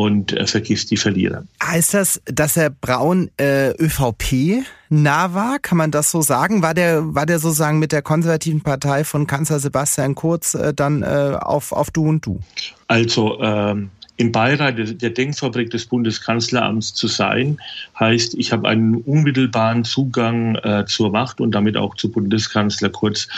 und 0.00 0.32
äh, 0.32 0.46
vergisst 0.46 0.90
die 0.90 0.96
Verlierer. 0.96 1.44
Heißt 1.62 1.92
das, 1.92 2.22
dass 2.24 2.56
Herr 2.56 2.70
Braun 2.70 3.30
äh, 3.38 3.72
ÖVP 3.72 4.64
nah 4.88 5.34
war? 5.34 5.58
Kann 5.58 5.76
man 5.76 5.90
das 5.90 6.10
so 6.10 6.22
sagen? 6.22 6.62
War 6.62 6.72
der, 6.72 7.14
war 7.14 7.26
der 7.26 7.38
sozusagen 7.38 7.78
mit 7.78 7.92
der 7.92 8.00
konservativen 8.00 8.62
Partei 8.62 9.04
von 9.04 9.26
Kanzler 9.26 9.58
Sebastian 9.58 10.14
Kurz 10.14 10.54
äh, 10.54 10.72
dann 10.72 11.02
äh, 11.02 11.36
auf, 11.38 11.72
auf 11.72 11.90
Du 11.90 12.08
und 12.08 12.24
Du? 12.24 12.40
Also 12.88 13.38
ähm, 13.42 13.90
im 14.20 14.32
Beirat 14.32 14.74
der 14.76 15.10
Denkfabrik 15.10 15.70
des 15.70 15.86
Bundeskanzleramts 15.86 16.92
zu 16.92 17.08
sein, 17.08 17.58
heißt, 17.98 18.34
ich 18.34 18.52
habe 18.52 18.68
einen 18.68 18.96
unmittelbaren 18.96 19.82
Zugang 19.82 20.56
äh, 20.56 20.84
zur 20.86 21.10
Macht 21.10 21.40
und 21.40 21.52
damit 21.52 21.78
auch 21.78 21.94
zu 21.94 22.10
Bundeskanzler 22.10 22.90
Kurz, 22.90 23.28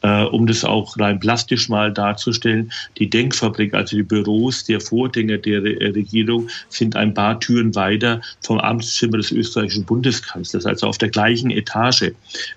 äh, 0.00 0.22
um 0.24 0.46
das 0.46 0.64
auch 0.64 0.98
rein 0.98 1.20
plastisch 1.20 1.68
mal 1.68 1.92
darzustellen. 1.92 2.72
Die 2.96 3.10
Denkfabrik, 3.10 3.74
also 3.74 3.96
die 3.96 4.02
Büros 4.02 4.64
der 4.64 4.80
Vorgänger 4.80 5.36
der 5.36 5.62
Re 5.62 5.94
Regierung, 5.94 6.48
sind 6.70 6.96
ein 6.96 7.12
paar 7.12 7.38
Türen 7.38 7.74
weiter 7.74 8.22
vom 8.40 8.58
Amtszimmer 8.60 9.18
des 9.18 9.32
österreichischen 9.32 9.84
Bundeskanzlers, 9.84 10.64
also 10.64 10.86
auf 10.86 10.96
der 10.96 11.10
gleichen 11.10 11.50
Etage. 11.50 12.12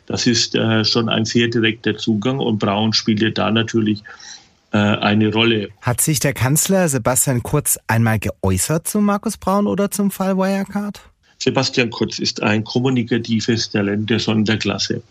Das 0.06 0.26
ist 0.26 0.56
äh, 0.56 0.86
schon 0.86 1.10
ein 1.10 1.26
sehr 1.26 1.50
direkter 1.50 1.98
Zugang 1.98 2.40
und 2.40 2.60
Braun 2.60 2.94
spielte 2.94 3.34
da 3.34 3.52
natürlich 3.52 4.00
äh, 4.00 4.33
eine 4.78 5.32
Rolle. 5.32 5.70
Hat 5.82 6.02
sich 6.02 6.20
der 6.20 6.34
Kanzler 6.34 6.90
Sebastian 6.90 7.44
Kurz 7.44 7.78
einmal 7.88 8.20
geäußert 8.20 8.88
zu 8.88 9.02
Markus 9.02 9.38
Braun 9.38 9.68
oder 9.68 9.92
zum 9.92 10.10
Fall 10.10 10.36
Wirecard? 10.36 11.00
Sebastian 11.44 11.90
Kurz 11.90 12.20
ist 12.20 12.42
ein 12.42 12.64
kommunikatives 12.64 13.70
Talent 13.70 14.10
der 14.10 14.20
Sonderklasse, 14.20 15.04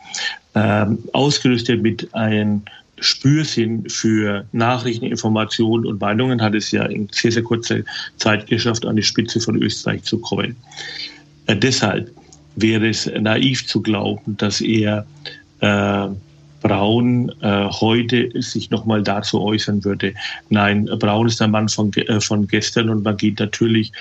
ähm, 0.55 0.99
ausgerüstet 1.13 1.83
mit 1.83 2.15
einem 2.15 2.63
Spürsinn 3.01 3.89
für 3.89 4.47
Nachrichten, 4.53 5.05
Informationen 5.05 5.85
und 5.87 6.01
Meinungen, 6.01 6.41
hat 6.41 6.55
es 6.55 6.71
ja 6.71 6.85
in 6.85 7.09
sehr, 7.11 7.33
sehr 7.33 7.43
kurzer 7.43 7.81
Zeit 8.17 8.47
geschafft, 8.47 8.87
an 8.87 8.97
die 8.97 9.03
Spitze 9.03 9.41
von 9.41 9.61
Österreich 9.63 10.05
zu 10.05 10.19
kommen. 10.19 10.57
Äh, 11.47 11.57
deshalb 11.57 12.11
wäre 12.57 12.89
es 12.89 13.07
naiv 13.07 13.67
zu 13.67 13.83
glauben, 13.83 14.37
dass 14.37 14.61
er 14.61 15.07
äh, 15.61 16.09
Braun 16.63 17.31
äh, 17.41 17.69
heute 17.69 18.31
sich 18.41 18.71
nochmal 18.71 19.03
dazu 19.03 19.43
äußern 19.43 19.85
würde. 19.85 20.15
Nein, 20.49 20.87
Braun 20.99 21.27
ist 21.27 21.43
ein 21.43 21.51
Mann 21.51 21.69
von, 21.69 21.93
äh, 21.95 22.21
von 22.21 22.47
gestern 22.47 22.89
und 22.89 23.03
man 23.03 23.17
geht 23.17 23.41
natürlich 23.41 23.93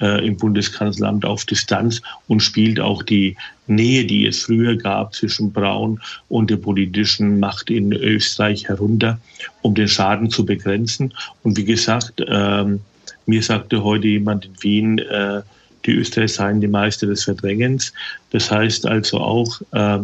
äh, 0.00 0.26
im 0.26 0.36
Bundeskanzleramt 0.36 1.24
auf 1.24 1.44
Distanz 1.44 2.02
und 2.28 2.40
spielt 2.40 2.78
auch 2.78 3.02
die 3.02 3.36
Nähe, 3.66 4.04
die 4.04 4.26
es 4.26 4.42
früher 4.44 4.76
gab 4.76 5.14
zwischen 5.14 5.52
Braun 5.52 6.00
und 6.28 6.50
der 6.50 6.56
politischen 6.56 7.40
Macht 7.40 7.70
in 7.70 7.92
Österreich 7.92 8.68
herunter, 8.68 9.18
um 9.62 9.74
den 9.74 9.88
Schaden 9.88 10.30
zu 10.30 10.44
begrenzen. 10.44 11.14
Und 11.42 11.56
wie 11.56 11.64
gesagt, 11.64 12.22
ähm, 12.26 12.80
mir 13.26 13.42
sagte 13.42 13.82
heute 13.82 14.08
jemand 14.08 14.44
in 14.44 14.62
Wien, 14.62 14.98
äh, 14.98 15.42
die 15.86 15.92
Österreicher 15.92 16.34
seien 16.34 16.60
die 16.60 16.68
Meister 16.68 17.06
des 17.06 17.24
Verdrängens. 17.24 17.92
Das 18.30 18.50
heißt 18.50 18.86
also 18.86 19.18
auch, 19.18 19.60
äh, 19.72 19.98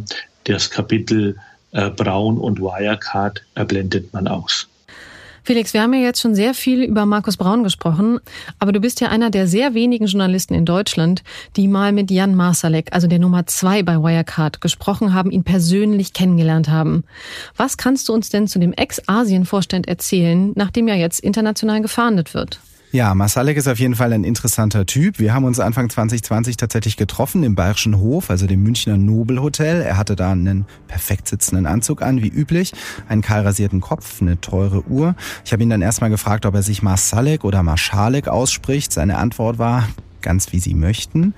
das 0.45 0.71
Kapitel 0.71 1.37
Braun 1.97 2.39
und 2.39 2.61
Wirecard 2.61 3.43
blendet 3.67 4.13
man 4.13 4.29
aus. 4.29 4.69
Felix, 5.47 5.73
wir 5.75 5.83
haben 5.83 5.95
ja 5.95 6.01
jetzt 6.01 6.21
schon 6.21 6.35
sehr 6.35 6.55
viel 6.55 6.83
über 6.83 7.07
Markus 7.07 7.37
Braun 7.37 7.63
gesprochen, 7.63 8.19
aber 8.59 8.73
du 8.73 8.81
bist 8.81 9.01
ja 9.01 9.11
einer 9.11 9.31
der 9.31 9.47
sehr 9.47 9.75
wenigen 9.75 10.07
Journalisten 10.07 10.55
in 10.55 10.65
Deutschland, 10.65 11.23
die 11.55 11.69
mal 11.69 11.93
mit 11.93 12.11
Jan 12.11 12.35
Marsalek, 12.35 12.89
also 12.91 13.07
der 13.07 13.21
Nummer 13.21 13.47
zwei 13.47 13.85
bei 13.85 13.95
Wirecard, 13.95 14.61
gesprochen 14.61 15.15
haben, 15.15 15.31
ihn 15.31 15.45
persönlich 15.45 16.13
kennengelernt 16.13 16.69
haben. 16.69 17.05
Was 17.57 17.77
kannst 17.77 18.09
du 18.09 18.13
uns 18.13 18.29
denn 18.29 18.49
zu 18.49 18.59
dem 18.59 18.73
Ex-Asien-Vorstand 18.73 19.87
erzählen, 19.87 20.51
nachdem 20.57 20.89
ja 20.89 20.97
jetzt 20.97 21.21
international 21.21 21.81
gefahndet 21.81 22.35
wird? 22.35 22.59
Ja, 22.93 23.15
Masalek 23.15 23.57
ist 23.57 23.69
auf 23.69 23.79
jeden 23.79 23.97
Fall 23.97 24.13
ein 24.13 24.25
interessanter 24.25 24.87
Typ. 24.87 25.19
Wir 25.19 25.35
haben 25.35 25.45
uns 25.45 25.59
Anfang 25.59 25.91
2020 25.91 26.57
tatsächlich 26.57 26.97
getroffen 26.97 27.43
im 27.43 27.55
Bayerischen 27.55 27.99
Hof, 27.99 28.31
also 28.31 28.47
dem 28.47 28.63
Münchner 28.63 28.97
Nobelhotel. 28.97 29.83
Er 29.83 29.97
hatte 29.97 30.15
da 30.15 30.33
einen 30.33 30.67
perfekt 30.87 31.29
sitzenden 31.29 31.67
Anzug 31.67 32.01
an, 32.01 32.23
wie 32.23 32.29
üblich, 32.29 32.73
einen 33.09 33.23
kahlrasierten 33.23 33.81
Kopf, 33.81 34.23
eine 34.23 34.41
teure 34.41 34.87
Uhr. 34.87 35.17
Ich 35.45 35.53
habe 35.53 35.63
ihn 35.63 35.71
dann 35.71 35.83
erstmal 35.83 36.11
gefragt, 36.11 36.47
ob 36.47 36.55
er 36.55 36.63
sich 36.63 36.81
Masalek 36.81 37.45
oder 37.45 37.63
Marschalek 37.63 38.29
ausspricht. 38.29 38.93
Seine 38.93 39.19
Antwort 39.19 39.59
war, 39.59 39.89
ganz 40.23 40.53
wie 40.53 40.61
Sie 40.61 40.75
möchten. 40.75 41.35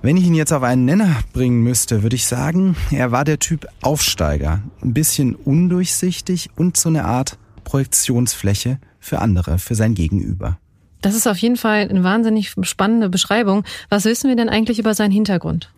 Wenn 0.00 0.16
ich 0.16 0.24
ihn 0.24 0.34
jetzt 0.34 0.52
auf 0.52 0.62
einen 0.62 0.84
Nenner 0.84 1.16
bringen 1.32 1.62
müsste, 1.62 2.02
würde 2.02 2.16
ich 2.16 2.26
sagen, 2.26 2.76
er 2.90 3.12
war 3.12 3.24
der 3.24 3.40
Typ 3.40 3.66
Aufsteiger. 3.82 4.60
Ein 4.80 4.94
bisschen 4.94 5.34
undurchsichtig 5.34 6.50
und 6.56 6.76
so 6.76 6.88
eine 6.88 7.04
Art 7.04 7.36
Projektionsfläche 7.64 8.78
für 9.02 9.18
andere, 9.18 9.58
für 9.58 9.74
sein 9.74 9.94
Gegenüber. 9.94 10.58
Das 11.02 11.16
ist 11.16 11.26
auf 11.26 11.36
jeden 11.38 11.56
Fall 11.56 11.88
eine 11.88 12.04
wahnsinnig 12.04 12.54
spannende 12.62 13.10
Beschreibung. 13.10 13.64
Was 13.88 14.04
wissen 14.04 14.28
wir 14.28 14.36
denn 14.36 14.48
eigentlich 14.48 14.78
über 14.78 14.94
seinen 14.94 15.10
Hintergrund? 15.10 15.70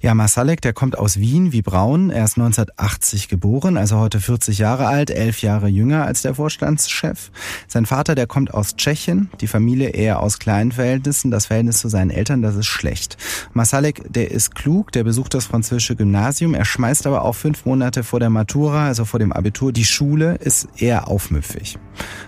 Ja, 0.00 0.14
Masalek, 0.14 0.60
der 0.60 0.72
kommt 0.72 0.96
aus 0.96 1.18
Wien 1.18 1.50
wie 1.50 1.60
Braun. 1.60 2.10
Er 2.10 2.22
ist 2.24 2.38
1980 2.38 3.26
geboren, 3.26 3.76
also 3.76 3.98
heute 3.98 4.20
40 4.20 4.58
Jahre 4.58 4.86
alt, 4.86 5.10
elf 5.10 5.42
Jahre 5.42 5.66
jünger 5.66 6.04
als 6.04 6.22
der 6.22 6.36
Vorstandschef. 6.36 7.32
Sein 7.66 7.84
Vater, 7.84 8.14
der 8.14 8.28
kommt 8.28 8.54
aus 8.54 8.76
Tschechien, 8.76 9.28
die 9.40 9.48
Familie 9.48 9.88
eher 9.88 10.20
aus 10.20 10.38
kleinen 10.38 10.70
Verhältnissen. 10.70 11.32
Das 11.32 11.46
Verhältnis 11.46 11.78
zu 11.78 11.88
seinen 11.88 12.10
Eltern, 12.10 12.42
das 12.42 12.54
ist 12.54 12.66
schlecht. 12.66 13.16
Masalek, 13.54 14.04
der 14.08 14.30
ist 14.30 14.54
klug, 14.54 14.92
der 14.92 15.02
besucht 15.02 15.34
das 15.34 15.46
französische 15.46 15.96
Gymnasium. 15.96 16.54
Er 16.54 16.64
schmeißt 16.64 17.04
aber 17.08 17.22
auch 17.22 17.34
fünf 17.34 17.66
Monate 17.66 18.04
vor 18.04 18.20
der 18.20 18.30
Matura, 18.30 18.86
also 18.86 19.04
vor 19.04 19.18
dem 19.18 19.32
Abitur, 19.32 19.72
die 19.72 19.84
Schule, 19.84 20.36
ist 20.36 20.68
eher 20.76 21.08
aufmüpfig. 21.08 21.76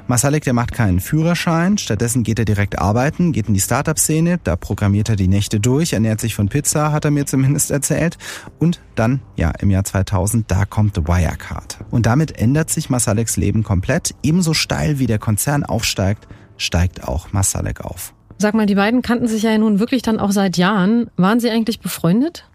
Masalek, 0.09 0.43
der 0.43 0.55
macht 0.55 0.73
keinen 0.73 0.99
Führerschein. 0.99 1.79
Stattdessen 1.79 2.25
geht 2.25 2.41
er 2.41 2.45
direkt 2.45 2.81
arbeiten, 2.81 3.31
geht 3.31 3.47
in 3.47 3.55
die 3.55 3.61
Startup-Szene, 3.61 4.41
da 4.43 4.57
programmiert 4.57 5.09
er 5.09 5.15
die 5.15 5.29
Nächte 5.29 5.61
durch, 5.61 5.93
ernährt 5.93 6.21
sich 6.21 6.35
von 6.35 6.49
Pizza, 6.49 6.91
hat 6.91 7.05
er 7.05 7.13
mir 7.13 7.27
zumindest 7.27 7.60
erzählt. 7.69 8.17
Und 8.59 8.81
dann, 8.95 9.21
ja, 9.37 9.51
im 9.61 9.71
Jahr 9.71 9.85
2000, 9.85 10.51
da 10.51 10.65
kommt 10.65 10.97
Wirecard. 10.97 11.79
Und 11.91 12.07
damit 12.07 12.41
ändert 12.41 12.71
sich 12.71 12.89
Masaleks 12.89 13.37
Leben 13.37 13.63
komplett. 13.63 14.15
Ebenso 14.23 14.55
steil 14.55 14.99
wie 14.99 15.07
der 15.07 15.19
Konzern 15.19 15.65
aufsteigt, 15.65 16.27
steigt 16.57 17.07
auch 17.07 17.35
Masalek 17.35 17.83
auf. 17.83 18.15
Sag 18.39 18.55
mal, 18.55 18.65
die 18.65 18.77
beiden 18.77 19.03
kannten 19.03 19.29
sich 19.29 19.43
ja 19.43 19.59
nun 19.59 19.81
wirklich 19.81 20.01
dann 20.01 20.19
auch 20.19 20.31
seit 20.31 20.57
Jahren. 20.57 21.11
Waren 21.19 21.41
sie 21.41 21.51
eigentlich 21.51 21.81
befreundet? 21.81 22.47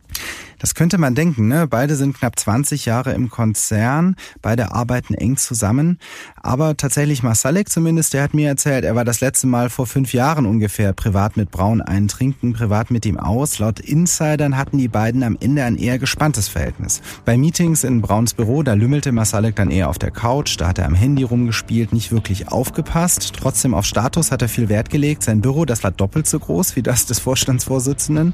Das 0.60 0.76
könnte 0.76 0.98
man 0.98 1.16
denken, 1.16 1.48
ne? 1.48 1.68
Beide 1.68 1.96
sind 1.96 2.18
knapp 2.18 2.40
20 2.40 2.86
Jahre 2.86 3.14
im 3.14 3.30
Konzern, 3.30 4.16
beide 4.42 4.72
arbeiten 4.72 5.14
eng 5.14 5.38
zusammen. 5.38 6.00
Aber 6.42 6.78
tatsächlich 6.78 7.24
Masalek 7.24 7.70
zumindest, 7.70 8.14
der 8.14 8.24
hat 8.24 8.34
mir 8.34 8.48
erzählt, 8.48 8.86
er 8.86 8.96
war 8.96 9.06
das 9.06 9.22
letzte 9.22 9.48
Mal 9.48 9.70
vor 9.70 9.88
fünf 9.88 10.14
Jahren 10.14 10.46
ungefähr 10.46 10.94
privat 10.94 11.38
mit 11.38 11.52
Braun 11.52 11.82
einen 11.82 12.08
trinken, 12.08 12.54
privat 12.54 12.92
mit 12.92 13.06
ihm 13.06 13.20
aus. 13.20 13.60
Laut 13.60 13.80
Insidern 13.80 14.58
hatten 14.58 14.78
die 14.78 14.88
beiden 14.88 15.24
am 15.24 15.38
Ende 15.40 15.64
ein 15.64 15.78
eher 15.78 16.00
gespanntes 16.00 16.48
Verhältnis. 16.48 17.02
Bei 17.26 17.38
Meetings 17.38 17.84
in 17.84 18.02
Brauns 18.02 18.34
Büro, 18.34 18.64
da 18.64 18.74
lümmelte 18.74 19.12
Masalek 19.12 19.56
dann 19.56 19.72
eher 19.72 19.90
auf 19.90 19.98
der 19.98 20.12
Couch, 20.12 20.60
da 20.60 20.68
hat 20.68 20.78
er 20.78 20.86
am 20.86 20.96
Handy 20.96 21.24
rumgespielt, 21.24 21.94
nicht 21.94 22.12
wirklich 22.12 22.50
aufgepasst. 22.50 23.34
Trotzdem 23.36 23.74
auf 23.74 23.86
Status 23.86 24.32
hat 24.32 24.42
er 24.42 24.50
viel 24.50 24.70
Wert 24.70 24.90
gelegt. 24.90 25.24
Sein 25.24 25.42
Büro, 25.42 25.66
das 25.66 25.84
war 25.84 25.92
doppelt 25.92 26.28
so 26.28 26.40
groß 26.40 26.76
wie 26.76 26.84
das 26.84 27.06
des 27.06 27.20
Vorstandsvorsitzenden. 27.20 28.34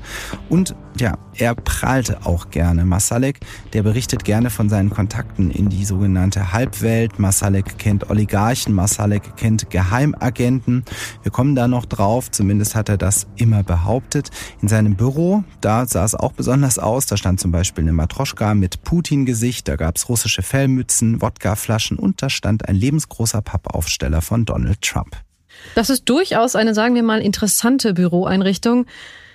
Und 0.50 0.76
ja, 1.00 1.18
er 1.36 1.56
prahlte 1.56 2.11
auch 2.24 2.50
gerne. 2.50 2.86
Masalek, 2.86 3.40
der 3.74 3.84
berichtet 3.84 4.24
gerne 4.24 4.50
von 4.50 4.70
seinen 4.70 4.90
Kontakten 4.90 5.52
in 5.52 5.70
die 5.70 5.86
sogenannte 5.86 6.54
Halbwelt. 6.54 7.20
Masalek 7.20 7.78
kennt 7.78 8.10
Oligarchen, 8.10 8.74
Masalek 8.74 9.36
kennt 9.36 9.70
Geheimagenten. 9.70 10.84
Wir 11.24 11.32
kommen 11.32 11.56
da 11.56 11.68
noch 11.68 11.86
drauf, 11.86 12.32
zumindest 12.32 12.76
hat 12.76 12.90
er 12.90 12.98
das 12.98 13.28
immer 13.36 13.64
behauptet. 13.64 14.30
In 14.62 14.68
seinem 14.68 14.96
Büro, 14.96 15.44
da 15.62 15.86
sah 15.86 16.06
es 16.06 16.16
auch 16.16 16.34
besonders 16.34 16.80
aus. 16.80 17.06
Da 17.06 17.18
stand 17.18 17.40
zum 17.40 17.52
Beispiel 17.52 17.84
eine 17.84 17.94
Matroschka 17.94 18.54
mit 18.54 18.84
Putin-Gesicht, 18.84 19.68
da 19.68 19.76
gab 19.76 19.98
es 19.98 20.10
russische 20.10 20.42
Fellmützen, 20.42 21.22
Wodkaflaschen 21.22 21.98
und 21.98 22.22
da 22.22 22.30
stand 22.30 22.68
ein 22.68 22.76
lebensgroßer 22.76 23.42
Pappaufsteller 23.42 24.22
von 24.22 24.46
Donald 24.46 24.82
Trump. 24.82 25.16
Das 25.76 25.90
ist 25.90 26.10
durchaus 26.10 26.56
eine, 26.56 26.74
sagen 26.74 26.96
wir 26.96 27.04
mal, 27.04 27.22
interessante 27.22 27.94
Büroeinrichtung. 27.94 28.86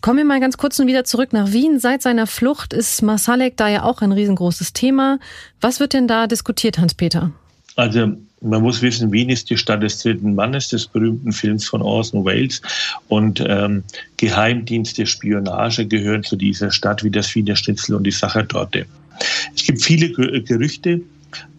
Kommen 0.06 0.18
wir 0.18 0.24
mal 0.24 0.38
ganz 0.38 0.56
kurz 0.56 0.78
nun 0.78 0.86
wieder 0.86 1.02
zurück 1.02 1.32
nach 1.32 1.50
Wien. 1.50 1.80
Seit 1.80 2.00
seiner 2.00 2.28
Flucht 2.28 2.72
ist 2.72 3.02
Masalek 3.02 3.56
da 3.56 3.68
ja 3.68 3.82
auch 3.82 4.02
ein 4.02 4.12
riesengroßes 4.12 4.72
Thema. 4.72 5.18
Was 5.60 5.80
wird 5.80 5.94
denn 5.94 6.06
da 6.06 6.28
diskutiert, 6.28 6.78
Hans-Peter? 6.78 7.32
Also 7.74 8.12
man 8.40 8.62
muss 8.62 8.82
wissen, 8.82 9.10
Wien 9.10 9.30
ist 9.30 9.50
die 9.50 9.56
Stadt 9.56 9.82
des 9.82 9.98
dritten 9.98 10.36
Mannes, 10.36 10.68
des 10.68 10.86
berühmten 10.86 11.32
Films 11.32 11.66
von 11.66 11.82
Orson 11.82 12.24
Welles. 12.24 12.62
Und 13.08 13.44
ähm, 13.44 13.82
Geheimdienste, 14.16 15.06
Spionage 15.06 15.86
gehören 15.86 16.22
zu 16.22 16.36
dieser 16.36 16.70
Stadt 16.70 17.02
wie 17.02 17.10
das 17.10 17.34
Wiener 17.34 17.56
Schnitzel 17.56 17.96
und 17.96 18.04
die 18.04 18.12
Sachertorte. 18.12 18.86
Es 19.56 19.64
gibt 19.64 19.82
viele 19.82 20.12
Gerüchte, 20.12 21.00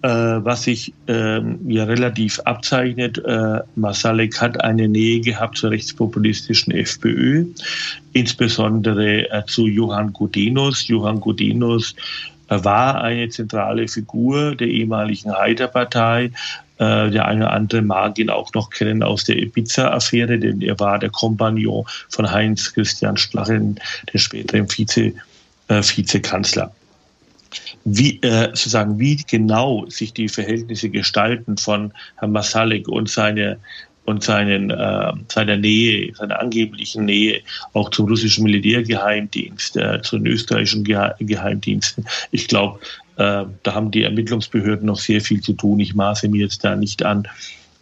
was 0.01 0.63
sich 0.63 0.93
ähm, 1.07 1.59
ja 1.67 1.83
relativ 1.83 2.39
abzeichnet. 2.41 3.17
Äh, 3.17 3.59
Masalek 3.75 4.39
hat 4.39 4.63
eine 4.63 4.87
Nähe 4.87 5.21
gehabt 5.21 5.57
zur 5.57 5.71
rechtspopulistischen 5.71 6.73
FPÖ, 6.73 7.45
insbesondere 8.13 9.29
äh, 9.29 9.43
zu 9.47 9.67
Johann 9.67 10.13
Gudenus. 10.13 10.87
Johann 10.87 11.19
Gudenus 11.19 11.95
äh, 12.49 12.63
war 12.63 13.01
eine 13.01 13.29
zentrale 13.29 13.87
Figur 13.87 14.55
der 14.55 14.67
ehemaligen 14.67 15.31
Haider-Partei. 15.31 16.31
Äh, 16.79 17.09
der 17.09 17.25
eine 17.25 17.45
oder 17.45 17.53
andere 17.53 17.81
mag 17.81 18.19
ihn 18.19 18.29
auch 18.29 18.53
noch 18.53 18.69
kennen 18.69 19.03
aus 19.03 19.23
der 19.23 19.37
Ibiza-Affäre, 19.37 20.37
denn 20.37 20.61
er 20.61 20.79
war 20.79 20.99
der 20.99 21.09
Kompagnon 21.09 21.85
von 22.09 22.31
Heinz 22.31 22.73
Christian 22.73 23.17
Stachel, 23.17 23.75
der 24.13 24.19
späteren 24.19 24.67
Vize, 24.69 25.13
äh, 25.67 25.81
Vizekanzler 25.81 26.71
wie, 27.89 28.21
äh, 28.21 28.47
sozusagen, 28.47 28.99
wie 28.99 29.15
genau 29.15 29.85
sich 29.87 30.13
die 30.13 30.27
Verhältnisse 30.27 30.89
gestalten 30.89 31.57
von 31.57 31.93
Herrn 32.17 32.33
Masalek 32.33 32.87
und 32.87 33.09
seine 33.09 33.57
und 34.03 34.23
seinen, 34.23 34.69
äh, 34.69 35.11
seiner 35.27 35.57
Nähe, 35.57 36.13
seiner 36.15 36.39
angeblichen 36.39 37.03
Nähe 37.05 37.41
auch 37.73 37.89
zum 37.89 38.07
russischen 38.07 38.45
Militärgeheimdienst, 38.45 39.75
äh, 39.75 40.01
zu 40.01 40.17
den 40.17 40.27
österreichischen 40.27 40.85
Gehe 40.85 41.13
Geheimdiensten. 41.19 42.05
Ich 42.31 42.47
glaube, 42.47 42.79
äh, 43.17 43.43
da 43.63 43.73
haben 43.73 43.91
die 43.91 44.03
Ermittlungsbehörden 44.03 44.85
noch 44.85 44.99
sehr 44.99 45.19
viel 45.19 45.41
zu 45.41 45.53
tun. 45.53 45.81
Ich 45.81 45.93
maße 45.93 46.29
mir 46.29 46.41
jetzt 46.41 46.63
da 46.63 46.77
nicht 46.77 47.03
an, 47.03 47.27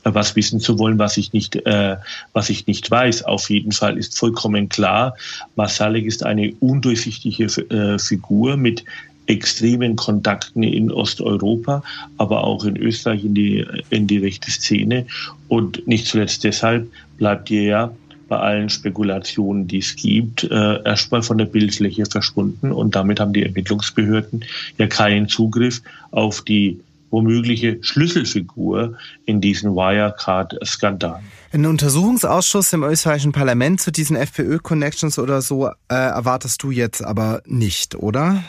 äh, 0.04 0.13
was 0.13 0.36
wissen 0.36 0.60
zu 0.60 0.80
wollen, 0.80 0.98
was 0.98 1.18
ich 1.18 1.32
nicht, 1.32 1.58
äh, 1.68 1.98
was 2.34 2.50
ich 2.50 2.65
nicht 2.65 2.89
weiß. 2.89 3.24
Auf 3.24 3.52
jeden 3.52 3.72
Fall 3.72 3.96
ist 3.96 4.18
vollkommen 4.18 4.68
klar, 4.68 5.15
Masalek 5.56 6.06
ist 6.06 6.24
eine 6.24 6.54
undurchsichtige 6.60 7.46
äh, 7.46 8.00
Figur 8.00 8.58
mit 8.58 8.84
extremen 9.28 9.96
Kontakten 9.96 10.64
in 10.64 10.92
Osteuropa, 10.92 11.84
aber 12.18 12.44
auch 12.44 12.64
in 12.66 12.78
Österreich 12.78 13.26
in 13.26 13.34
die, 13.34 13.66
in 13.90 14.08
die 14.08 14.18
rechte 14.18 14.52
Szene. 14.52 15.06
Und 15.48 15.88
nicht 15.88 16.08
zuletzt 16.08 16.44
deshalb 16.44 16.88
bleibt 17.18 17.50
ihr 17.50 17.64
ja 17.64 17.92
bei 18.28 18.38
allen 18.38 18.70
Spekulationen, 18.70 19.68
die 19.68 19.80
es 19.80 19.96
gibt, 19.96 20.44
äh, 20.44 20.84
erstmal 20.84 21.22
von 21.22 21.38
der 21.38 21.46
Bildfläche 21.46 22.06
verschwunden. 22.06 22.72
Und 22.72 22.96
damit 22.96 23.20
haben 23.20 23.34
die 23.34 23.44
Ermittlungsbehörden 23.44 24.46
ja 24.78 24.88
keinen 24.88 25.28
Zugriff 25.28 25.82
auf 26.12 26.42
die 26.42 26.80
womögliche 27.12 27.78
Schlüsselfigur 27.82 28.98
in 29.26 29.42
diesen 29.42 29.72
Wirecard-Skandal. 29.76 31.22
Ein 31.54 31.66
Untersuchungsausschuss 31.66 32.74
im 32.74 32.84
österreichischen 32.84 33.32
Parlament 33.32 33.80
zu 33.80 33.92
diesen 33.92 34.18
FPÖ-Connections 34.18 35.20
oder 35.20 35.42
so 35.42 35.68
äh, 35.68 35.72
erwartest 35.90 36.62
du 36.64 36.72
jetzt 36.72 37.04
aber 37.04 37.42
nicht, 37.46 37.96
oder? 37.96 38.44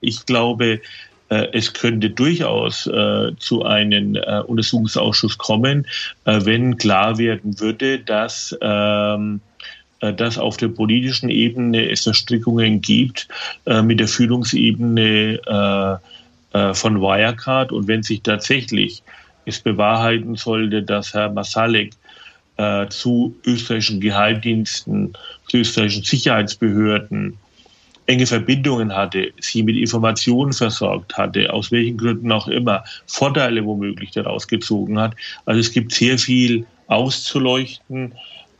Ich 0.00 0.26
glaube, 0.26 0.80
äh, 1.28 1.48
es 1.52 1.72
könnte 1.72 2.10
durchaus 2.10 2.86
äh, 2.86 3.32
zu 3.38 3.64
einem 3.64 4.14
äh, 4.14 4.40
Untersuchungsausschuss 4.46 5.38
kommen, 5.38 5.86
äh, 6.24 6.40
wenn 6.44 6.76
klar 6.76 7.18
werden 7.18 7.58
würde, 7.58 7.98
dass 7.98 8.56
ähm, 8.60 9.40
äh, 10.00 10.12
dass 10.12 10.38
auf 10.38 10.56
der 10.56 10.68
politischen 10.68 11.28
Ebene 11.28 11.90
es 11.90 12.04
Verstrickungen 12.04 12.80
gibt 12.80 13.28
äh, 13.64 13.82
mit 13.82 14.00
der 14.00 14.08
Führungsebene 14.08 16.00
von 16.72 17.02
Wirecard. 17.02 17.70
Und 17.70 17.86
wenn 17.86 18.02
sich 18.02 18.22
tatsächlich 18.22 19.02
es 19.44 19.60
bewahrheiten 19.60 20.36
sollte, 20.36 20.82
dass 20.82 21.12
Herr 21.12 21.30
Masalek 21.30 21.92
zu 22.88 23.36
österreichischen 23.44 24.00
Geheimdiensten, 24.00 25.12
zu 25.48 25.58
österreichischen 25.58 26.04
Sicherheitsbehörden 26.04 27.36
enge 28.06 28.26
Verbindungen 28.26 28.94
hatte, 28.94 29.32
sie 29.40 29.62
mit 29.62 29.76
Informationen 29.76 30.52
versorgt 30.52 31.16
hatte, 31.16 31.52
aus 31.52 31.72
welchen 31.72 31.96
Gründen 31.96 32.30
auch 32.32 32.48
immer, 32.48 32.84
Vorteile 33.06 33.64
womöglich 33.64 34.12
daraus 34.12 34.46
gezogen 34.46 34.98
hat. 34.98 35.14
Also 35.44 35.60
es 35.60 35.72
gibt 35.72 35.92
sehr 35.92 36.18
viel 36.18 36.66
auszuleuchten 36.86 38.12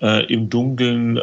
äh, 0.03 0.27
im 0.33 0.51
Dunkeln, 0.51 1.17
äh, 1.17 1.21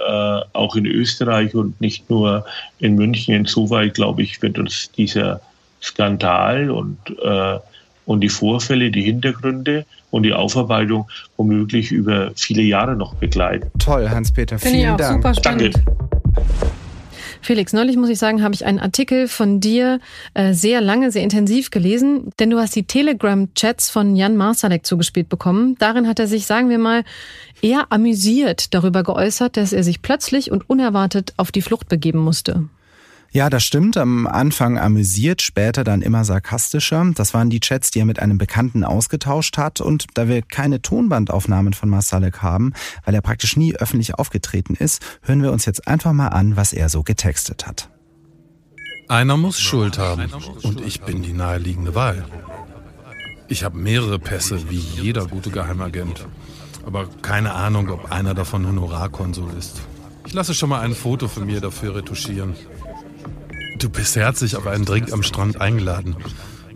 auch 0.53 0.75
in 0.75 0.86
Österreich 0.86 1.53
und 1.53 1.79
nicht 1.81 2.09
nur 2.09 2.45
in 2.79 2.95
München. 2.95 3.36
Insoweit, 3.36 3.93
glaube 3.93 4.23
ich, 4.23 4.41
wird 4.41 4.57
uns 4.57 4.91
dieser 4.91 5.41
Skandal 5.81 6.71
und, 6.71 6.97
äh, 7.21 7.59
und 8.05 8.21
die 8.21 8.29
Vorfälle, 8.29 8.89
die 8.89 9.03
Hintergründe 9.03 9.86
und 10.12 10.23
die 10.23 10.33
Aufarbeitung 10.33 11.09
womöglich 11.38 11.91
über 11.91 12.31
viele 12.36 12.62
Jahre 12.62 12.95
noch 12.95 13.15
begleiten. 13.15 13.69
Toll, 13.79 14.09
Hans-Peter, 14.09 14.57
vielen 14.57 14.97
Dank. 14.97 15.23
Super 15.23 15.33
spannend. 15.33 15.75
Danke. 15.75 16.82
Felix, 17.43 17.73
neulich 17.73 17.97
muss 17.97 18.10
ich 18.10 18.19
sagen, 18.19 18.41
habe 18.41 18.53
ich 18.53 18.65
einen 18.65 18.79
Artikel 18.79 19.27
von 19.27 19.60
dir 19.60 19.99
äh, 20.34 20.53
sehr 20.53 20.79
lange, 20.79 21.12
sehr 21.12 21.23
intensiv 21.23 21.71
gelesen, 21.71 22.29
denn 22.39 22.49
du 22.49 22.58
hast 22.58 22.75
die 22.75 22.86
Telegram-Chats 22.86 23.89
von 23.89 24.15
Jan 24.15 24.38
Marsalek 24.38 24.86
zugespielt 24.86 25.27
bekommen. 25.27 25.75
Darin 25.77 26.08
hat 26.08 26.19
er 26.19 26.27
sich, 26.27 26.45
sagen 26.45 26.69
wir 26.69 26.77
mal, 26.77 27.03
eher 27.62 27.91
amüsiert 27.91 28.73
darüber 28.73 29.03
geäußert, 29.03 29.58
dass 29.58 29.73
er 29.73 29.84
sich 29.84 30.01
plötzlich 30.01 30.51
und 30.51 30.69
unerwartet 30.69 31.34
auf 31.36 31.51
die 31.51 31.62
Flucht 31.62 31.89
begeben 31.89 32.19
musste. 32.19 32.69
Ja, 33.33 33.49
das 33.49 33.63
stimmt. 33.63 33.97
Am 33.97 34.27
Anfang 34.27 34.77
amüsiert, 34.77 35.41
später 35.41 35.83
dann 35.83 36.03
immer 36.03 36.23
sarkastischer. 36.23 37.03
Das 37.15 37.33
waren 37.33 37.49
die 37.49 37.59
Chats, 37.61 37.89
die 37.89 37.97
er 37.97 38.05
mit 38.05 38.19
einem 38.19 38.37
Bekannten 38.37 38.83
ausgetauscht 38.83 39.57
hat. 39.57 39.81
Und 39.81 40.05
da 40.13 40.27
wir 40.27 40.43
keine 40.43 40.83
Tonbandaufnahmen 40.83 41.73
von 41.73 41.89
Marsalek 41.89 42.43
haben, 42.43 42.73
weil 43.05 43.15
er 43.15 43.21
praktisch 43.21 43.57
nie 43.57 43.75
öffentlich 43.75 44.13
aufgetreten 44.13 44.75
ist, 44.75 45.01
hören 45.23 45.41
wir 45.41 45.51
uns 45.51 45.65
jetzt 45.65 45.87
einfach 45.87 46.13
mal 46.13 46.27
an, 46.27 46.57
was 46.57 46.73
er 46.73 46.89
so 46.89 47.01
getextet 47.01 47.65
hat. 47.65 47.89
Einer 49.07 49.35
muss 49.35 49.59
Schuld 49.59 49.97
haben 49.97 50.29
und 50.61 50.79
ich 50.81 51.01
bin 51.01 51.23
die 51.23 51.33
naheliegende 51.33 51.95
Wahl. 51.95 52.25
Ich 53.47 53.63
habe 53.63 53.77
mehrere 53.79 54.19
Pässe, 54.19 54.69
wie 54.69 54.77
jeder 54.77 55.25
gute 55.25 55.49
Geheimagent. 55.49 56.27
Aber 56.85 57.07
keine 57.23 57.55
Ahnung, 57.55 57.89
ob 57.89 58.11
einer 58.11 58.35
davon 58.35 58.67
Honorarkonsul 58.67 59.53
ist. 59.57 59.81
Ich 60.27 60.33
lasse 60.33 60.53
schon 60.53 60.69
mal 60.69 60.81
ein 60.81 60.93
Foto 60.93 61.27
von 61.27 61.47
mir 61.47 61.61
dafür 61.61 61.95
retuschieren. 61.95 62.55
Du 63.83 63.89
bist 63.89 64.15
herzlich 64.15 64.55
auf 64.55 64.65
einen 64.65 64.85
Drink 64.85 65.11
am 65.11 65.23
Strand 65.23 65.59
eingeladen. 65.59 66.15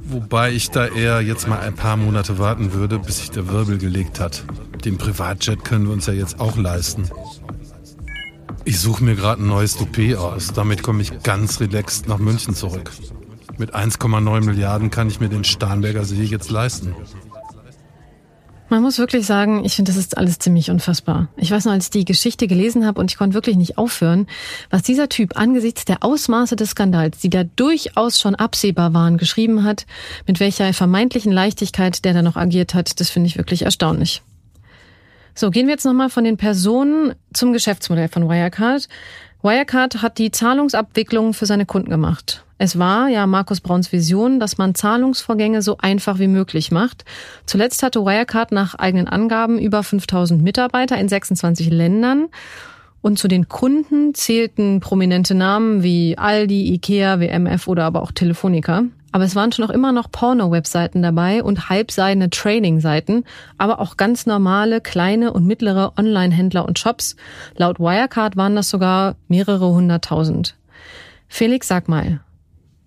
Wobei 0.04 0.52
ich 0.52 0.72
da 0.72 0.88
eher 0.88 1.22
jetzt 1.22 1.48
mal 1.48 1.60
ein 1.60 1.74
paar 1.74 1.96
Monate 1.96 2.38
warten 2.38 2.74
würde, 2.74 3.00
bis 3.00 3.20
sich 3.20 3.32
der 3.32 3.48
Wirbel 3.48 3.78
gelegt 3.78 4.20
hat. 4.20 4.44
Den 4.84 4.98
Privatjet 4.98 5.64
können 5.64 5.86
wir 5.86 5.94
uns 5.94 6.06
ja 6.08 6.12
jetzt 6.12 6.42
auch 6.42 6.58
leisten. 6.58 7.10
Ich 8.66 8.82
suche 8.82 9.06
mir 9.06 9.16
gerade 9.16 9.42
ein 9.42 9.48
neues 9.48 9.78
Toupet 9.78 10.18
aus. 10.18 10.52
Damit 10.52 10.84
komme 10.84 11.02
ich 11.02 11.24
ganz 11.24 11.62
relaxed 11.62 12.10
nach 12.10 12.18
München 12.18 12.56
zurück. 12.56 12.92
Mit 13.58 13.74
1,9 13.74 14.44
Milliarden 14.44 14.90
kann 14.90 15.08
ich 15.08 15.22
mir 15.22 15.30
den 15.30 15.46
Starnberger 15.46 16.04
See 16.04 16.24
jetzt 16.24 16.52
leisten. 16.52 16.94
Man 18.70 18.82
muss 18.82 19.00
wirklich 19.00 19.26
sagen, 19.26 19.64
ich 19.64 19.76
finde, 19.76 19.92
das 19.92 19.98
ist 19.98 20.18
alles 20.18 20.40
ziemlich 20.40 20.70
unfassbar. 20.70 21.30
Ich 21.38 21.52
weiß 21.52 21.66
noch, 21.66 21.72
als 21.72 21.86
ich 21.86 21.92
die 21.92 22.06
Geschichte 22.06 22.48
gelesen 22.48 22.86
habe 22.86 23.00
und 23.00 23.10
ich 23.10 23.18
konnte 23.18 23.34
wirklich 23.34 23.56
nicht 23.56 23.78
aufhören, 23.78 24.28
was 24.70 24.84
dieser 24.84 25.08
Typ 25.08 25.38
angesichts 25.38 25.86
der 25.86 26.04
Ausmaße 26.04 26.58
des 26.58 26.72
Skandals, 26.72 27.20
die 27.20 27.30
da 27.30 27.46
durchaus 27.46 28.20
schon 28.20 28.36
absehbar 28.36 28.94
waren, 28.94 29.18
geschrieben 29.18 29.64
hat, 29.64 29.86
mit 30.26 30.42
welcher 30.42 30.74
vermeintlichen 30.74 31.32
Leichtigkeit 31.32 32.04
der 32.04 32.14
da 32.14 32.22
noch 32.22 32.36
agiert 32.36 32.74
hat, 32.74 33.00
das 33.00 33.10
finde 33.10 33.28
ich 33.28 33.38
wirklich 33.38 33.62
erstaunlich. 33.62 34.22
So, 35.40 35.52
gehen 35.52 35.68
wir 35.68 35.74
jetzt 35.74 35.86
nochmal 35.86 36.10
von 36.10 36.24
den 36.24 36.36
Personen 36.36 37.14
zum 37.32 37.54
Geschäftsmodell 37.54 38.08
von 38.08 38.28
Wirecard. 38.28 38.88
Wirecard 39.44 40.02
hat 40.02 40.18
die 40.18 40.32
Zahlungsabwicklung 40.32 41.36
für 41.36 41.46
seine 41.46 41.68
Kunden 41.68 41.92
gemacht. 41.92 42.44
Es 42.58 42.80
war 42.80 43.08
ja 43.08 43.28
Markus 43.28 43.62
Brauns 43.62 43.92
Vision, 43.92 44.40
dass 44.40 44.58
man 44.58 44.74
Zahlungsvorgänge 44.74 45.62
so 45.62 45.78
einfach 45.78 46.18
wie 46.18 46.28
möglich 46.28 46.72
macht. 46.72 47.06
Zuletzt 47.46 47.84
hatte 47.84 48.04
Wirecard 48.04 48.52
nach 48.52 48.74
eigenen 48.74 49.08
Angaben 49.08 49.60
über 49.60 49.84
5000 49.84 50.42
Mitarbeiter 50.42 50.98
in 50.98 51.08
26 51.08 51.70
Ländern. 51.70 52.30
Und 53.04 53.20
zu 53.20 53.28
den 53.28 53.48
Kunden 53.48 54.16
zählten 54.16 54.80
prominente 54.80 55.36
Namen 55.36 55.84
wie 55.84 56.18
Aldi, 56.18 56.74
Ikea, 56.74 57.20
WMF 57.20 57.68
oder 57.68 57.86
aber 57.86 58.02
auch 58.02 58.12
Telefonica. 58.12 58.86
Aber 59.12 59.24
es 59.24 59.36
waren 59.36 59.52
schon 59.52 59.66
noch 59.66 59.74
immer 59.74 59.92
noch 59.92 60.12
Porno-Webseiten 60.12 61.02
dabei 61.02 61.44
und 61.44 61.70
halbseidene 61.70 62.30
Trading-Seiten, 62.30 63.24
aber 63.58 63.80
auch 63.80 63.98
ganz 63.98 64.26
normale 64.26 64.82
kleine 64.82 65.34
und 65.34 65.46
mittlere 65.46 65.94
Online-Händler 65.98 66.66
und 66.66 66.78
Shops. 66.78 67.16
Laut 67.56 67.80
Wirecard 67.80 68.36
waren 68.36 68.56
das 68.56 68.70
sogar 68.70 69.16
mehrere 69.28 69.70
hunderttausend. 69.70 70.56
Felix, 71.28 71.68
sag 71.68 71.88
mal, 71.88 72.22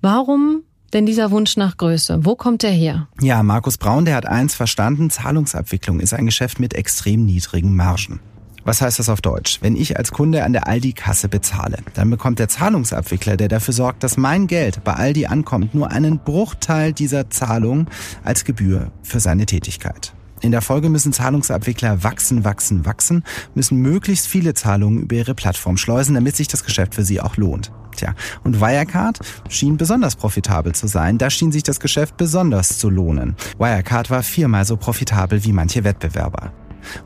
warum 0.00 0.62
denn 0.92 1.06
dieser 1.06 1.30
Wunsch 1.30 1.56
nach 1.56 1.76
Größe? 1.76 2.24
Wo 2.24 2.34
kommt 2.34 2.62
der 2.62 2.72
her? 2.72 3.08
Ja, 3.20 3.42
Markus 3.42 3.78
Braun, 3.78 4.04
der 4.04 4.16
hat 4.16 4.26
eins 4.26 4.54
verstanden, 4.54 5.10
Zahlungsabwicklung 5.10 6.00
ist 6.00 6.14
ein 6.14 6.26
Geschäft 6.26 6.58
mit 6.58 6.74
extrem 6.74 7.24
niedrigen 7.24 7.76
Margen. 7.76 8.20
Was 8.64 8.82
heißt 8.82 8.98
das 8.98 9.08
auf 9.08 9.20
Deutsch? 9.20 9.58
Wenn 9.62 9.76
ich 9.76 9.96
als 9.96 10.12
Kunde 10.12 10.44
an 10.44 10.52
der 10.52 10.66
Aldi-Kasse 10.66 11.28
bezahle, 11.28 11.78
dann 11.94 12.10
bekommt 12.10 12.38
der 12.38 12.48
Zahlungsabwickler, 12.48 13.36
der 13.36 13.48
dafür 13.48 13.72
sorgt, 13.72 14.02
dass 14.02 14.16
mein 14.16 14.46
Geld 14.46 14.84
bei 14.84 14.92
Aldi 14.92 15.26
ankommt, 15.26 15.74
nur 15.74 15.90
einen 15.90 16.18
Bruchteil 16.18 16.92
dieser 16.92 17.30
Zahlung 17.30 17.86
als 18.22 18.44
Gebühr 18.44 18.92
für 19.02 19.20
seine 19.20 19.46
Tätigkeit. 19.46 20.12
In 20.42 20.52
der 20.52 20.62
Folge 20.62 20.88
müssen 20.88 21.12
Zahlungsabwickler 21.12 22.02
wachsen, 22.02 22.44
wachsen, 22.44 22.86
wachsen, 22.86 23.24
müssen 23.54 23.78
möglichst 23.78 24.26
viele 24.26 24.54
Zahlungen 24.54 25.02
über 25.02 25.16
ihre 25.16 25.34
Plattform 25.34 25.76
schleusen, 25.76 26.14
damit 26.14 26.36
sich 26.36 26.48
das 26.48 26.64
Geschäft 26.64 26.94
für 26.94 27.04
sie 27.04 27.20
auch 27.20 27.36
lohnt. 27.36 27.72
Tja, 27.96 28.14
und 28.44 28.60
Wirecard 28.60 29.18
schien 29.48 29.76
besonders 29.76 30.16
profitabel 30.16 30.74
zu 30.74 30.86
sein. 30.86 31.18
Da 31.18 31.28
schien 31.28 31.52
sich 31.52 31.62
das 31.62 31.80
Geschäft 31.80 32.16
besonders 32.16 32.78
zu 32.78 32.88
lohnen. 32.88 33.36
Wirecard 33.58 34.10
war 34.10 34.22
viermal 34.22 34.64
so 34.64 34.76
profitabel 34.76 35.44
wie 35.44 35.52
manche 35.52 35.84
Wettbewerber. 35.84 36.52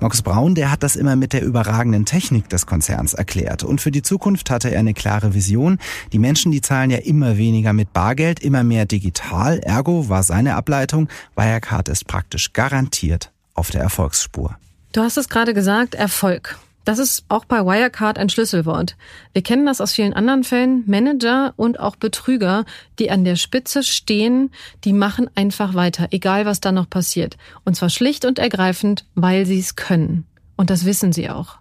Markus 0.01 0.23
Braun, 0.23 0.55
der 0.55 0.71
hat 0.71 0.83
das 0.83 0.97
immer 0.97 1.17
mit 1.17 1.33
der 1.33 1.43
überragenden 1.43 2.05
Technik 2.05 2.49
des 2.49 2.67
Konzerns 2.67 3.15
erklärt. 3.15 3.65
Und 3.65 3.81
für 3.81 3.91
die 3.91 4.03
Zukunft 4.03 4.51
hatte 4.51 4.71
er 4.71 4.81
eine 4.81 4.95
klare 4.95 5.35
Vision. 5.35 5.79
Die 6.13 6.19
Menschen, 6.19 6.53
die 6.53 6.61
zahlen 6.61 6.91
ja 6.91 6.99
immer 6.99 7.37
weniger 7.37 7.73
mit 7.73 7.93
Bargeld, 7.93 8.41
immer 8.41 8.65
mehr 8.65 8.87
digital. 8.87 9.59
Ergo 9.61 10.09
war 10.09 10.23
seine 10.23 10.55
Ableitung, 10.55 11.09
Wirecard 11.37 11.89
ist 11.89 12.07
praktisch 12.07 12.53
garantiert 12.53 13.33
auf 13.55 13.71
der 13.71 13.83
Erfolgsspur. 13.83 14.57
Du 14.93 15.03
hast 15.03 15.17
es 15.17 15.29
gerade 15.29 15.55
gesagt, 15.55 15.95
Erfolg. 15.95 16.59
Das 16.85 16.99
ist 16.99 17.25
auch 17.29 17.47
bei 17.47 17.65
Wirecard 17.65 18.19
ein 18.19 18.29
Schlüsselwort. 18.29 18.97
Wir 19.33 19.43
kennen 19.43 19.65
das 19.65 19.81
aus 19.81 19.93
vielen 19.93 20.13
anderen 20.13 20.45
Fällen. 20.45 20.85
Manager 20.87 21.55
und 21.57 21.81
auch 21.81 21.97
Betrüger, 21.97 22.65
die 22.99 23.11
an 23.11 23.25
der 23.25 23.37
Spitze 23.37 23.83
stehen, 23.83 24.51
die 24.85 24.93
machen 24.93 25.31
einfach 25.35 25.75
weiter, 25.75 26.09
egal 26.11 26.45
was 26.45 26.61
da 26.61 26.73
noch 26.73 26.89
passiert. 26.89 27.39
Und 27.65 27.75
zwar 27.75 27.89
schlicht 27.89 28.25
und 28.27 28.39
ergreifend, 28.39 29.07
weil 29.15 29.47
sie 29.47 29.59
es 29.59 29.77
können. 29.77 30.27
Und 30.57 30.71
das 30.71 30.85
wissen 30.85 31.13
sie 31.13 31.31
auch. 31.31 31.59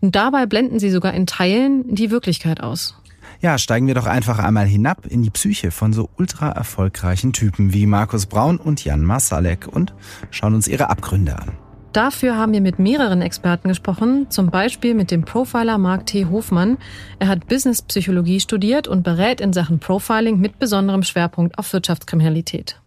Und 0.00 0.14
dabei 0.14 0.46
blenden 0.46 0.78
sie 0.78 0.90
sogar 0.90 1.14
in 1.14 1.26
Teilen 1.26 1.94
die 1.94 2.10
Wirklichkeit 2.10 2.60
aus. 2.62 2.94
Ja, 3.40 3.58
steigen 3.58 3.86
wir 3.86 3.94
doch 3.94 4.06
einfach 4.06 4.38
einmal 4.38 4.66
hinab 4.66 5.06
in 5.06 5.22
die 5.22 5.30
Psyche 5.30 5.70
von 5.70 5.92
so 5.92 6.08
ultra 6.16 6.50
erfolgreichen 6.50 7.32
Typen 7.32 7.72
wie 7.72 7.86
Markus 7.86 8.26
Braun 8.26 8.58
und 8.58 8.84
Jan 8.84 9.02
Masalek 9.02 9.66
und 9.68 9.94
schauen 10.30 10.54
uns 10.54 10.68
ihre 10.68 10.88
Abgründe 10.90 11.38
an. 11.38 11.65
Dafür 11.96 12.36
haben 12.36 12.52
wir 12.52 12.60
mit 12.60 12.78
mehreren 12.78 13.22
Experten 13.22 13.68
gesprochen, 13.68 14.26
zum 14.28 14.50
Beispiel 14.50 14.92
mit 14.92 15.10
dem 15.10 15.24
Profiler 15.24 15.78
Mark 15.78 16.04
T. 16.04 16.26
Hofmann. 16.26 16.76
Er 17.20 17.28
hat 17.28 17.48
Businesspsychologie 17.48 18.38
studiert 18.38 18.86
und 18.86 19.02
berät 19.02 19.40
in 19.40 19.54
Sachen 19.54 19.78
Profiling 19.78 20.38
mit 20.38 20.58
besonderem 20.58 21.04
Schwerpunkt 21.04 21.58
auf 21.58 21.72
Wirtschaftskriminalität. 21.72 22.78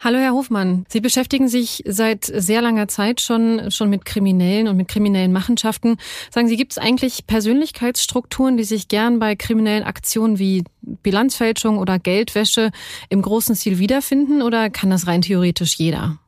Hallo, 0.00 0.18
Herr 0.18 0.32
Hofmann. 0.32 0.84
Sie 0.88 1.00
beschäftigen 1.00 1.46
sich 1.46 1.84
seit 1.86 2.24
sehr 2.24 2.60
langer 2.60 2.88
Zeit 2.88 3.20
schon, 3.20 3.70
schon 3.70 3.88
mit 3.88 4.04
Kriminellen 4.04 4.66
und 4.66 4.76
mit 4.76 4.88
kriminellen 4.88 5.32
Machenschaften. 5.32 5.98
Sagen 6.32 6.48
Sie, 6.48 6.56
gibt 6.56 6.72
es 6.72 6.78
eigentlich 6.78 7.28
Persönlichkeitsstrukturen, 7.28 8.56
die 8.56 8.64
sich 8.64 8.88
gern 8.88 9.20
bei 9.20 9.36
kriminellen 9.36 9.84
Aktionen 9.84 10.40
wie 10.40 10.64
Bilanzfälschung 10.82 11.78
oder 11.78 12.00
Geldwäsche 12.00 12.72
im 13.10 13.22
großen 13.22 13.54
Stil 13.54 13.78
wiederfinden 13.78 14.42
oder 14.42 14.70
kann 14.70 14.90
das 14.90 15.06
rein 15.06 15.22
theoretisch 15.22 15.76
jeder? 15.76 16.18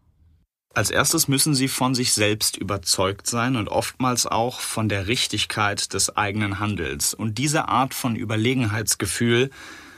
Als 0.76 0.90
erstes 0.90 1.26
müssen 1.26 1.54
sie 1.54 1.68
von 1.68 1.94
sich 1.94 2.12
selbst 2.12 2.58
überzeugt 2.58 3.26
sein 3.26 3.56
und 3.56 3.70
oftmals 3.70 4.26
auch 4.26 4.60
von 4.60 4.90
der 4.90 5.06
Richtigkeit 5.06 5.94
des 5.94 6.18
eigenen 6.18 6.60
Handels. 6.60 7.14
Und 7.14 7.38
diese 7.38 7.68
Art 7.68 7.94
von 7.94 8.14
Überlegenheitsgefühl, 8.14 9.48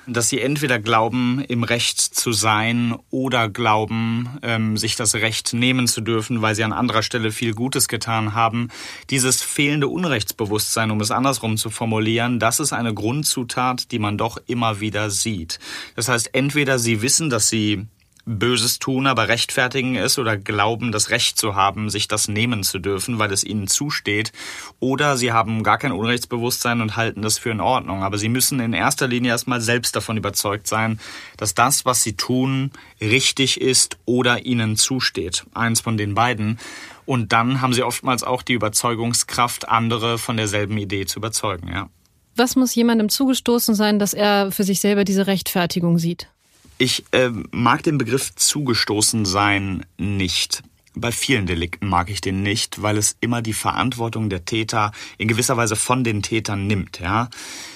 dass 0.06 0.28
sie 0.28 0.40
entweder 0.40 0.78
glauben, 0.78 1.44
im 1.48 1.64
Recht 1.64 2.00
zu 2.00 2.32
sein 2.32 2.94
oder 3.10 3.48
glauben, 3.48 4.28
ähm, 4.42 4.76
sich 4.76 4.94
das 4.94 5.16
Recht 5.16 5.52
nehmen 5.52 5.88
zu 5.88 6.00
dürfen, 6.00 6.42
weil 6.42 6.54
sie 6.54 6.62
an 6.62 6.72
anderer 6.72 7.02
Stelle 7.02 7.32
viel 7.32 7.54
Gutes 7.54 7.88
getan 7.88 8.34
haben. 8.34 8.68
Dieses 9.10 9.42
fehlende 9.42 9.88
Unrechtsbewusstsein, 9.88 10.92
um 10.92 11.00
es 11.00 11.10
andersrum 11.10 11.56
zu 11.56 11.70
formulieren, 11.70 12.38
das 12.38 12.60
ist 12.60 12.72
eine 12.72 12.94
Grundzutat, 12.94 13.90
die 13.90 13.98
man 13.98 14.16
doch 14.16 14.38
immer 14.46 14.78
wieder 14.78 15.10
sieht. 15.10 15.58
Das 15.96 16.08
heißt, 16.08 16.36
entweder 16.36 16.78
sie 16.78 17.02
wissen, 17.02 17.30
dass 17.30 17.48
sie 17.48 17.88
Böses 18.28 18.78
tun, 18.78 19.06
aber 19.06 19.28
rechtfertigen 19.28 19.96
es 19.96 20.18
oder 20.18 20.36
glauben, 20.36 20.92
das 20.92 21.08
Recht 21.08 21.38
zu 21.38 21.54
haben, 21.54 21.88
sich 21.88 22.08
das 22.08 22.28
nehmen 22.28 22.62
zu 22.62 22.78
dürfen, 22.78 23.18
weil 23.18 23.32
es 23.32 23.42
ihnen 23.42 23.66
zusteht. 23.66 24.32
Oder 24.80 25.16
sie 25.16 25.32
haben 25.32 25.62
gar 25.62 25.78
kein 25.78 25.92
Unrechtsbewusstsein 25.92 26.82
und 26.82 26.96
halten 26.96 27.22
das 27.22 27.38
für 27.38 27.50
in 27.50 27.60
Ordnung. 27.60 28.02
Aber 28.02 28.18
sie 28.18 28.28
müssen 28.28 28.60
in 28.60 28.74
erster 28.74 29.08
Linie 29.08 29.30
erstmal 29.30 29.62
selbst 29.62 29.96
davon 29.96 30.18
überzeugt 30.18 30.66
sein, 30.66 31.00
dass 31.38 31.54
das, 31.54 31.86
was 31.86 32.02
sie 32.02 32.16
tun, 32.16 32.70
richtig 33.00 33.60
ist 33.60 33.96
oder 34.04 34.44
ihnen 34.44 34.76
zusteht. 34.76 35.46
Eins 35.54 35.80
von 35.80 35.96
den 35.96 36.14
beiden. 36.14 36.58
Und 37.06 37.32
dann 37.32 37.62
haben 37.62 37.72
sie 37.72 37.82
oftmals 37.82 38.22
auch 38.22 38.42
die 38.42 38.52
Überzeugungskraft, 38.52 39.68
andere 39.68 40.18
von 40.18 40.36
derselben 40.36 40.76
Idee 40.76 41.06
zu 41.06 41.18
überzeugen, 41.18 41.68
ja. 41.68 41.88
Was 42.36 42.54
muss 42.54 42.74
jemandem 42.74 43.08
zugestoßen 43.08 43.74
sein, 43.74 43.98
dass 43.98 44.14
er 44.14 44.52
für 44.52 44.62
sich 44.62 44.80
selber 44.80 45.02
diese 45.04 45.26
Rechtfertigung 45.26 45.98
sieht? 45.98 46.28
Ich 46.78 47.04
äh, 47.10 47.30
mag 47.50 47.82
den 47.82 47.98
Begriff 47.98 48.34
zugestoßen 48.36 49.24
sein 49.24 49.84
nicht. 49.98 50.62
Bei 50.94 51.12
vielen 51.12 51.46
Delikten 51.46 51.88
mag 51.88 52.08
ich 52.10 52.20
den 52.20 52.42
nicht, 52.42 52.82
weil 52.82 52.96
es 52.96 53.16
immer 53.20 53.42
die 53.42 53.52
Verantwortung 53.52 54.30
der 54.30 54.44
Täter 54.44 54.92
in 55.16 55.28
gewisser 55.28 55.56
Weise 55.56 55.76
von 55.76 56.02
den 56.02 56.22
Tätern 56.22 56.66
nimmt, 56.66 56.98
ja. 57.00 57.28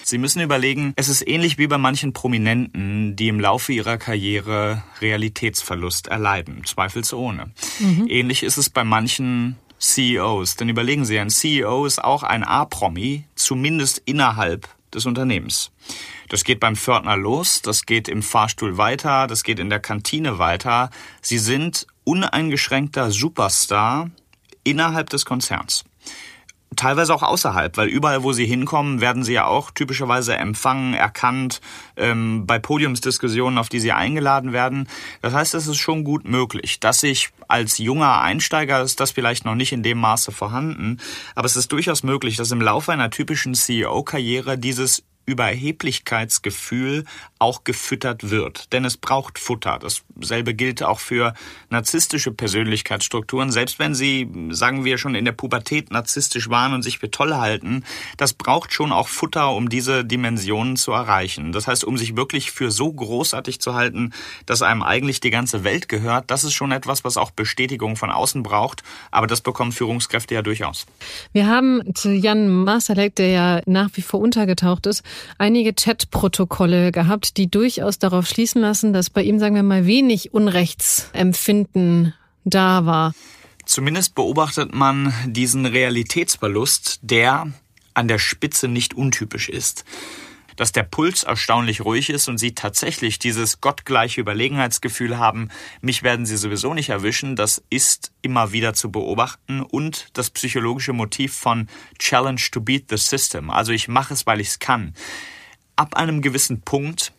Sie 0.02 0.18
müssen 0.18 0.40
überlegen, 0.40 0.92
es 0.96 1.08
ist 1.08 1.26
ähnlich 1.26 1.58
wie 1.58 1.66
bei 1.66 1.78
manchen 1.78 2.12
Prominenten, 2.12 3.14
die 3.14 3.28
im 3.28 3.38
Laufe 3.38 3.72
ihrer 3.72 3.96
Karriere 3.96 4.82
Realitätsverlust 5.00 6.08
erleiden, 6.08 6.64
zweifelsohne. 6.64 7.50
Mhm. 7.78 8.06
Ähnlich 8.08 8.42
ist 8.42 8.56
es 8.56 8.70
bei 8.70 8.82
manchen 8.82 9.56
CEOs, 9.78 10.56
denn 10.56 10.68
überlegen 10.68 11.04
Sie, 11.04 11.18
ein 11.18 11.30
CEO 11.30 11.86
ist 11.86 12.02
auch 12.02 12.22
ein 12.22 12.44
A-Promi, 12.44 13.24
zumindest 13.34 14.02
innerhalb 14.04 14.68
des 14.94 15.06
Unternehmens. 15.06 15.70
Das 16.28 16.44
geht 16.44 16.60
beim 16.60 16.76
Pförtner 16.76 17.16
los, 17.16 17.62
das 17.62 17.86
geht 17.86 18.08
im 18.08 18.22
Fahrstuhl 18.22 18.78
weiter, 18.78 19.26
das 19.26 19.42
geht 19.42 19.58
in 19.58 19.70
der 19.70 19.80
Kantine 19.80 20.38
weiter. 20.38 20.90
Sie 21.20 21.38
sind 21.38 21.86
uneingeschränkter 22.04 23.10
Superstar 23.10 24.10
innerhalb 24.64 25.10
des 25.10 25.24
Konzerns. 25.24 25.84
Teilweise 26.76 27.14
auch 27.14 27.22
außerhalb, 27.22 27.76
weil 27.76 27.88
überall, 27.88 28.22
wo 28.22 28.32
sie 28.32 28.46
hinkommen, 28.46 29.00
werden 29.00 29.24
sie 29.24 29.34
ja 29.34 29.46
auch 29.46 29.70
typischerweise 29.70 30.36
empfangen, 30.36 30.94
erkannt, 30.94 31.60
ähm, 31.96 32.46
bei 32.46 32.58
Podiumsdiskussionen, 32.58 33.58
auf 33.58 33.68
die 33.68 33.80
sie 33.80 33.92
eingeladen 33.92 34.52
werden. 34.52 34.88
Das 35.20 35.34
heißt, 35.34 35.54
es 35.54 35.66
ist 35.66 35.78
schon 35.78 36.04
gut 36.04 36.24
möglich, 36.24 36.80
dass 36.80 37.02
ich 37.02 37.30
als 37.48 37.78
junger 37.78 38.20
Einsteiger 38.20 38.82
ist 38.82 39.00
das 39.00 39.10
vielleicht 39.10 39.44
noch 39.44 39.54
nicht 39.54 39.72
in 39.72 39.82
dem 39.82 39.98
Maße 39.98 40.32
vorhanden, 40.32 40.98
aber 41.34 41.46
es 41.46 41.56
ist 41.56 41.72
durchaus 41.72 42.02
möglich, 42.02 42.36
dass 42.36 42.50
im 42.50 42.62
Laufe 42.62 42.92
einer 42.92 43.10
typischen 43.10 43.54
CEO-Karriere 43.54 44.56
dieses 44.56 45.02
Überheblichkeitsgefühl 45.26 47.04
auch 47.38 47.64
gefüttert 47.64 48.30
wird. 48.30 48.72
Denn 48.72 48.84
es 48.84 48.96
braucht 48.96 49.38
Futter. 49.38 49.78
Dasselbe 50.16 50.54
gilt 50.54 50.82
auch 50.82 51.00
für 51.00 51.34
narzisstische 51.70 52.32
Persönlichkeitsstrukturen. 52.32 53.50
Selbst 53.50 53.78
wenn 53.78 53.94
sie, 53.94 54.28
sagen 54.50 54.84
wir, 54.84 54.98
schon 54.98 55.14
in 55.14 55.24
der 55.24 55.32
Pubertät 55.32 55.90
narzisstisch 55.90 56.48
waren 56.48 56.74
und 56.74 56.82
sich 56.82 56.98
für 56.98 57.10
toll 57.10 57.34
halten, 57.34 57.84
das 58.16 58.32
braucht 58.32 58.72
schon 58.72 58.92
auch 58.92 59.08
Futter, 59.08 59.50
um 59.54 59.68
diese 59.68 60.04
Dimensionen 60.04 60.76
zu 60.76 60.92
erreichen. 60.92 61.52
Das 61.52 61.66
heißt, 61.66 61.84
um 61.84 61.96
sich 61.98 62.16
wirklich 62.16 62.50
für 62.50 62.70
so 62.70 62.92
großartig 62.92 63.60
zu 63.60 63.74
halten, 63.74 64.12
dass 64.46 64.62
einem 64.62 64.82
eigentlich 64.82 65.20
die 65.20 65.30
ganze 65.30 65.64
Welt 65.64 65.88
gehört, 65.88 66.30
das 66.30 66.44
ist 66.44 66.54
schon 66.54 66.72
etwas, 66.72 67.04
was 67.04 67.16
auch 67.16 67.30
Bestätigung 67.30 67.96
von 67.96 68.10
außen 68.10 68.42
braucht. 68.42 68.82
Aber 69.10 69.26
das 69.26 69.40
bekommen 69.40 69.72
Führungskräfte 69.72 70.34
ja 70.34 70.42
durchaus. 70.42 70.86
Wir 71.32 71.46
haben 71.46 71.82
zu 71.94 72.10
Jan 72.10 72.48
Masalek, 72.48 73.14
der 73.16 73.28
ja 73.28 73.60
nach 73.66 73.90
wie 73.94 74.02
vor 74.02 74.20
untergetaucht 74.20 74.86
ist, 74.86 75.02
einige 75.38 75.72
Chatprotokolle 75.72 76.92
gehabt, 76.92 77.36
die 77.36 77.50
durchaus 77.50 77.98
darauf 77.98 78.26
schließen 78.26 78.60
lassen, 78.60 78.92
dass 78.92 79.10
bei 79.10 79.22
ihm, 79.22 79.38
sagen 79.38 79.54
wir 79.54 79.62
mal, 79.62 79.86
wenig 79.86 80.01
Unrechtsempfinden 80.32 82.14
da 82.44 82.86
war. 82.86 83.14
Zumindest 83.64 84.14
beobachtet 84.14 84.74
man 84.74 85.12
diesen 85.26 85.66
Realitätsverlust, 85.66 87.00
der 87.02 87.52
an 87.94 88.08
der 88.08 88.18
Spitze 88.18 88.68
nicht 88.68 88.94
untypisch 88.94 89.48
ist 89.48 89.84
dass 90.56 90.72
der 90.72 90.82
Puls 90.82 91.22
erstaunlich 91.22 91.80
ruhig 91.84 92.10
ist 92.10 92.28
und 92.28 92.38
sie 92.38 92.54
tatsächlich 92.54 93.18
dieses 93.18 93.60
gottgleiche 93.60 94.20
Überlegenheitsgefühl 94.20 95.18
haben, 95.18 95.48
mich 95.80 96.02
werden 96.02 96.26
sie 96.26 96.36
sowieso 96.36 96.74
nicht 96.74 96.90
erwischen, 96.90 97.36
das 97.36 97.62
ist 97.70 98.12
immer 98.22 98.52
wieder 98.52 98.74
zu 98.74 98.90
beobachten 98.90 99.60
und 99.60 100.08
das 100.12 100.30
psychologische 100.30 100.92
Motiv 100.92 101.34
von 101.34 101.68
Challenge 101.98 102.40
to 102.50 102.60
beat 102.60 102.84
the 102.90 102.96
system, 102.96 103.50
also 103.50 103.72
ich 103.72 103.88
mache 103.88 104.14
es, 104.14 104.26
weil 104.26 104.40
ich 104.40 104.48
es 104.48 104.58
kann. 104.58 104.94
Ab 105.76 105.96
einem 105.96 106.20
gewissen 106.22 106.60
Punkt 106.60 107.12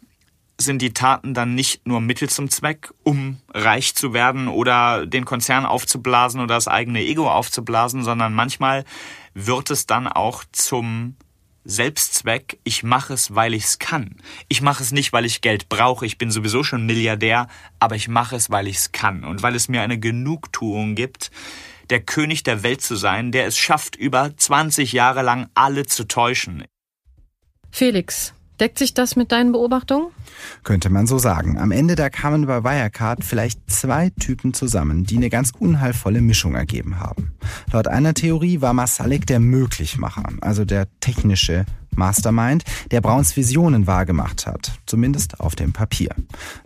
sind 0.57 0.81
die 0.81 0.93
Taten 0.93 1.33
dann 1.33 1.55
nicht 1.55 1.87
nur 1.87 1.99
Mittel 1.99 2.29
zum 2.29 2.49
Zweck, 2.49 2.93
um 3.03 3.37
reich 3.53 3.95
zu 3.95 4.13
werden 4.13 4.47
oder 4.47 5.05
den 5.05 5.25
Konzern 5.25 5.65
aufzublasen 5.65 6.39
oder 6.39 6.55
das 6.55 6.67
eigene 6.67 7.01
Ego 7.01 7.29
aufzublasen, 7.29 8.03
sondern 8.03 8.33
manchmal 8.33 8.85
wird 9.33 9.71
es 9.71 9.85
dann 9.87 10.07
auch 10.07 10.43
zum 10.51 11.15
Selbstzweck, 11.65 12.59
ich 12.63 12.83
mache 12.83 13.13
es, 13.13 13.35
weil 13.35 13.53
ich 13.53 13.63
es 13.63 13.79
kann. 13.79 14.17
Ich 14.49 14.61
mache 14.61 14.83
es 14.83 14.91
nicht, 14.91 15.13
weil 15.13 15.25
ich 15.25 15.41
Geld 15.41 15.69
brauche, 15.69 16.05
ich 16.05 16.17
bin 16.17 16.29
sowieso 16.29 16.63
schon 16.63 16.85
Milliardär, 16.85 17.47
aber 17.79 17.95
ich 17.95 18.07
mache 18.07 18.35
es, 18.35 18.49
weil 18.49 18.67
ich 18.67 18.77
es 18.77 18.91
kann 18.91 19.23
und 19.23 19.43
weil 19.43 19.55
es 19.55 19.69
mir 19.69 19.81
eine 19.81 19.97
Genugtuung 19.97 20.95
gibt, 20.95 21.31
der 21.89 22.01
König 22.01 22.43
der 22.43 22.63
Welt 22.63 22.81
zu 22.81 22.95
sein, 22.95 23.31
der 23.31 23.45
es 23.45 23.57
schafft, 23.57 23.95
über 23.95 24.35
20 24.35 24.91
Jahre 24.93 25.21
lang 25.21 25.49
alle 25.53 25.85
zu 25.85 26.05
täuschen. 26.05 26.65
Felix, 27.71 28.33
Deckt 28.59 28.77
sich 28.77 28.93
das 28.93 29.15
mit 29.15 29.31
deinen 29.31 29.51
Beobachtungen? 29.51 30.07
Könnte 30.63 30.89
man 30.89 31.07
so 31.07 31.17
sagen. 31.17 31.57
Am 31.57 31.71
Ende 31.71 31.95
da 31.95 32.09
kamen 32.09 32.45
bei 32.45 32.63
Wirecard 32.63 33.23
vielleicht 33.23 33.59
zwei 33.69 34.11
Typen 34.19 34.53
zusammen, 34.53 35.05
die 35.05 35.17
eine 35.17 35.29
ganz 35.29 35.51
unheilvolle 35.57 36.21
Mischung 36.21 36.55
ergeben 36.55 36.99
haben. 36.99 37.33
Laut 37.71 37.87
einer 37.87 38.13
Theorie 38.13 38.61
war 38.61 38.73
Masalek 38.73 39.25
der 39.25 39.39
Möglichmacher, 39.39 40.23
also 40.41 40.65
der 40.65 40.87
technische 40.99 41.65
Mastermind, 41.95 42.63
der 42.91 43.01
Brauns 43.01 43.35
Visionen 43.35 43.87
wahrgemacht 43.87 44.47
hat, 44.47 44.71
zumindest 44.85 45.39
auf 45.39 45.55
dem 45.55 45.73
Papier. 45.73 46.09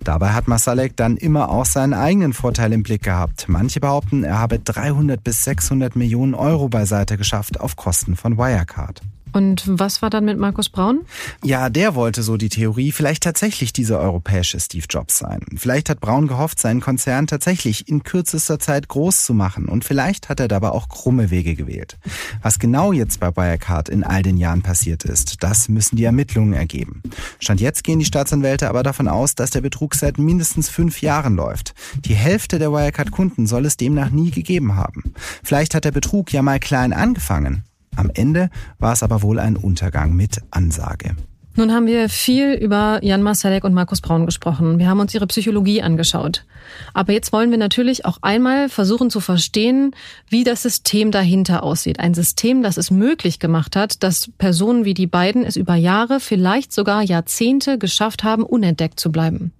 Dabei 0.01 0.33
hat 0.33 0.47
Masalek 0.47 0.95
dann 0.95 1.17
immer 1.17 1.49
auch 1.49 1.65
seinen 1.65 1.93
eigenen 1.93 2.33
Vorteil 2.33 2.73
im 2.73 2.83
Blick 2.83 3.03
gehabt. 3.03 3.45
Manche 3.47 3.79
behaupten, 3.79 4.23
er 4.23 4.39
habe 4.39 4.59
300 4.59 5.23
bis 5.23 5.43
600 5.43 5.95
Millionen 5.95 6.33
Euro 6.33 6.69
beiseite 6.69 7.17
geschafft 7.17 7.59
auf 7.59 7.75
Kosten 7.75 8.15
von 8.15 8.37
Wirecard. 8.37 9.01
Und 9.33 9.63
was 9.67 10.01
war 10.01 10.09
dann 10.09 10.25
mit 10.25 10.37
Markus 10.37 10.69
Braun? 10.69 11.01
Ja, 11.43 11.69
der 11.69 11.95
wollte 11.95 12.23
so 12.23 12.37
die 12.37 12.49
Theorie 12.49 12.91
vielleicht 12.91 13.23
tatsächlich 13.23 13.73
dieser 13.73 13.99
europäische 13.99 14.59
Steve 14.59 14.85
Jobs 14.89 15.17
sein. 15.17 15.41
Vielleicht 15.55 15.89
hat 15.89 15.99
Braun 15.99 16.27
gehofft, 16.27 16.59
seinen 16.59 16.81
Konzern 16.81 17.27
tatsächlich 17.27 17.87
in 17.87 18.03
kürzester 18.03 18.59
Zeit 18.59 18.87
groß 18.87 19.25
zu 19.25 19.33
machen 19.33 19.65
und 19.65 19.85
vielleicht 19.85 20.29
hat 20.29 20.39
er 20.39 20.47
dabei 20.47 20.69
auch 20.69 20.89
krumme 20.89 21.29
Wege 21.29 21.55
gewählt. 21.55 21.97
Was 22.41 22.59
genau 22.59 22.93
jetzt 22.93 23.19
bei 23.19 23.35
Wirecard 23.35 23.89
in 23.89 24.03
all 24.03 24.23
den 24.23 24.37
Jahren 24.37 24.61
passiert 24.61 25.03
ist, 25.03 25.43
das 25.43 25.69
müssen 25.69 25.95
die 25.95 26.05
Ermittlungen 26.05 26.53
ergeben. 26.53 27.01
Stand 27.39 27.61
jetzt 27.61 27.83
gehen 27.83 27.99
die 27.99 28.05
Staatsanwälte 28.05 28.69
aber 28.69 28.83
davon 28.83 29.07
aus, 29.07 29.35
dass 29.35 29.51
der 29.51 29.61
Betrug 29.61 29.95
seit 29.95 30.17
mindestens 30.17 30.69
fünf 30.69 31.01
Jahren 31.01 31.35
läuft. 31.35 31.73
Die 32.05 32.15
Hälfte 32.15 32.59
der 32.59 32.71
Wirecard-Kunden 32.71 33.47
soll 33.47 33.65
es 33.65 33.77
demnach 33.77 34.09
nie 34.09 34.31
gegeben 34.31 34.75
haben. 34.75 35.13
Vielleicht 35.43 35.75
hat 35.75 35.85
der 35.85 35.91
Betrug 35.91 36.31
ja 36.33 36.41
mal 36.41 36.59
klein 36.59 36.93
angefangen, 36.93 37.63
am 37.97 38.11
Ende 38.13 38.49
war 38.79 38.93
es 38.93 39.03
aber 39.03 39.21
wohl 39.21 39.39
ein 39.39 39.57
Untergang 39.57 40.13
mit 40.13 40.41
Ansage. 40.51 41.15
Nun 41.57 41.73
haben 41.73 41.87
wir 41.87 42.07
viel 42.07 42.53
über 42.53 42.99
Jan 43.01 43.23
Marsalek 43.23 43.63
und 43.63 43.73
Markus 43.73 43.99
Braun 43.99 44.27
gesprochen. 44.27 44.77
Wir 44.77 44.87
haben 44.87 44.99
uns 44.99 45.15
ihre 45.15 45.25
Psychologie 45.25 45.81
angeschaut. 45.81 46.45
Aber 46.93 47.13
jetzt 47.13 47.33
wollen 47.33 47.49
wir 47.49 47.57
natürlich 47.57 48.05
auch 48.05 48.19
einmal 48.21 48.69
versuchen 48.69 49.09
zu 49.09 49.21
verstehen, 49.21 49.95
wie 50.29 50.43
das 50.43 50.61
System 50.61 51.09
dahinter 51.09 51.63
aussieht. 51.63 51.99
Ein 51.99 52.13
System, 52.13 52.61
das 52.61 52.77
es 52.77 52.91
möglich 52.91 53.39
gemacht 53.39 53.75
hat, 53.75 54.03
dass 54.03 54.29
Personen 54.37 54.85
wie 54.85 54.93
die 54.93 55.07
beiden 55.07 55.43
es 55.43 55.55
über 55.55 55.73
Jahre, 55.73 56.19
vielleicht 56.19 56.71
sogar 56.71 57.01
Jahrzehnte 57.01 57.79
geschafft 57.79 58.23
haben, 58.23 58.43
unentdeckt 58.43 58.99
zu 58.99 59.11
bleiben. 59.11 59.51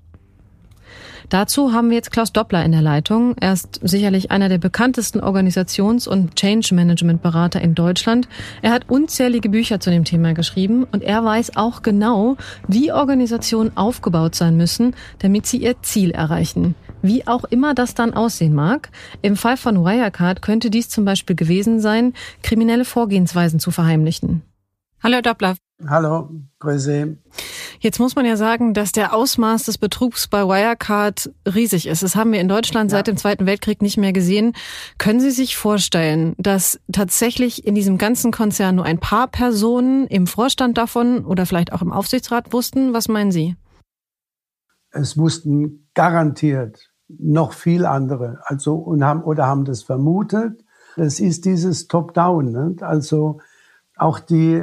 Dazu 1.30 1.74
haben 1.74 1.90
wir 1.90 1.98
jetzt 1.98 2.12
Klaus 2.12 2.32
Doppler 2.32 2.64
in 2.64 2.72
der 2.72 2.82
Leitung. 2.82 3.36
Er 3.42 3.52
ist 3.52 3.82
sicherlich 3.84 4.32
einer 4.32 4.48
der 4.48 4.60
bekanntesten 4.60 5.20
Organisations- 5.20 6.08
und 6.08 6.36
Change-Management-Berater 6.36 7.60
in 7.60 7.76
Deutschland. 7.76 8.30
Er 8.62 8.72
hat 8.72 8.90
unzählige 8.90 9.50
Bücher 9.50 9.82
zu 9.82 9.90
dem 9.90 10.06
Thema 10.06 10.34
geschrieben 10.34 10.86
und 10.90 11.04
er 11.04 11.26
weiß 11.26 11.58
auch 11.58 11.82
genau, 11.82 12.38
wie 12.70 12.94
Organisationen 12.94 13.76
aufgebaut 13.76 14.36
sein 14.36 14.56
müssen, 14.56 14.96
damit 15.20 15.48
sie 15.48 15.58
ihr 15.58 15.82
Ziel 15.82 16.12
erreichen. 16.12 16.76
Wie 17.02 17.28
auch 17.28 17.44
immer 17.44 17.74
das 17.74 17.94
dann 17.94 18.14
aussehen 18.14 18.56
mag. 18.56 18.90
Im 19.22 19.36
Fall 19.36 19.58
von 19.58 19.84
Wirecard 19.84 20.42
könnte 20.42 20.70
dies 20.70 20.88
zum 20.88 21.04
Beispiel 21.04 21.36
gewesen 21.36 21.82
sein, 21.82 22.14
kriminelle 22.42 22.86
Vorgehensweisen 22.86 23.60
zu 23.60 23.72
verheimlichen. 23.72 24.44
Hallo 25.04 25.22
Doppler. 25.22 25.58
Hallo, 25.86 26.32
grüße. 26.60 27.18
Jetzt 27.80 28.00
muss 28.00 28.16
man 28.16 28.26
ja 28.26 28.36
sagen, 28.36 28.74
dass 28.74 28.92
der 28.92 29.14
Ausmaß 29.14 29.66
des 29.66 29.78
Betrugs 29.78 30.28
bei 30.28 30.44
Wirecard 30.44 31.32
riesig 31.46 31.86
ist. 31.86 32.02
Das 32.02 32.16
haben 32.16 32.32
wir 32.32 32.42
in 32.42 32.48
Deutschland 32.48 32.92
ja. 32.92 32.98
seit 32.98 33.06
dem 33.06 33.16
Zweiten 33.16 33.46
Weltkrieg 33.46 33.84
nicht 33.84 33.98
mehr 33.98 34.12
gesehen. 34.12 34.54
Können 34.98 35.20
Sie 35.20 35.30
sich 35.30 35.56
vorstellen, 35.56 36.34
dass 36.40 36.80
tatsächlich 36.92 37.68
in 37.68 37.76
diesem 37.76 38.00
ganzen 38.00 38.32
Konzern 38.32 38.76
nur 38.76 38.86
ein 38.86 39.00
paar 39.00 39.28
Personen 39.28 40.08
im 40.08 40.26
Vorstand 40.26 40.80
davon 40.80 41.24
oder 41.26 41.46
vielleicht 41.46 41.72
auch 41.72 41.84
im 41.84 41.92
Aufsichtsrat 41.92 42.54
wussten? 42.54 42.94
Was 42.94 43.08
meinen 43.08 43.32
Sie? 43.32 43.56
Es 44.90 45.16
wussten 45.16 45.90
garantiert 45.94 46.90
noch 47.08 47.54
viel 47.54 47.86
andere, 47.86 48.40
also 48.46 48.76
und 48.76 49.04
haben 49.04 49.24
oder 49.24 49.46
haben 49.46 49.64
das 49.64 49.84
vermutet. 49.84 50.64
Das 50.96 51.20
ist 51.20 51.46
dieses 51.46 51.88
Top-Down, 51.88 52.52
ne? 52.52 52.76
also 52.82 53.40
auch 54.00 54.20
die 54.20 54.62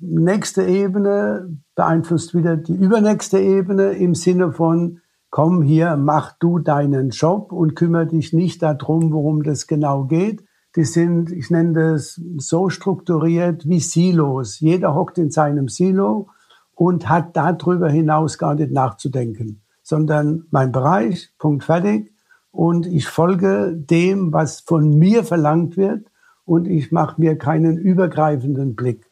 nächste 0.00 0.64
Ebene 0.64 1.58
beeinflusst 1.74 2.34
wieder 2.34 2.56
die 2.56 2.74
übernächste 2.74 3.38
Ebene 3.38 3.92
im 3.92 4.14
Sinne 4.14 4.52
von, 4.52 5.00
komm 5.30 5.62
hier, 5.62 5.96
mach 5.96 6.32
du 6.38 6.58
deinen 6.58 7.10
Job 7.10 7.52
und 7.52 7.76
kümmere 7.76 8.06
dich 8.06 8.32
nicht 8.32 8.62
darum, 8.62 9.12
worum 9.12 9.42
das 9.42 9.66
genau 9.66 10.04
geht. 10.04 10.44
Die 10.76 10.84
sind, 10.84 11.30
ich 11.30 11.50
nenne 11.50 11.92
das 11.92 12.20
so 12.36 12.68
strukturiert 12.68 13.66
wie 13.68 13.80
Silos. 13.80 14.60
Jeder 14.60 14.94
hockt 14.94 15.18
in 15.18 15.30
seinem 15.30 15.68
Silo 15.68 16.28
und 16.74 17.08
hat 17.08 17.36
darüber 17.36 17.88
hinaus 17.88 18.38
gar 18.38 18.54
nicht 18.54 18.72
nachzudenken, 18.72 19.62
sondern 19.82 20.44
mein 20.50 20.72
Bereich, 20.72 21.32
Punkt 21.38 21.64
fertig. 21.64 22.12
Und 22.50 22.86
ich 22.86 23.08
folge 23.08 23.74
dem, 23.76 24.32
was 24.32 24.60
von 24.60 24.98
mir 24.98 25.24
verlangt 25.24 25.76
wird 25.76 26.06
und 26.46 26.66
ich 26.66 26.90
mache 26.92 27.20
mir 27.20 27.36
keinen 27.36 27.76
übergreifenden 27.76 28.74
Blick 28.74 29.10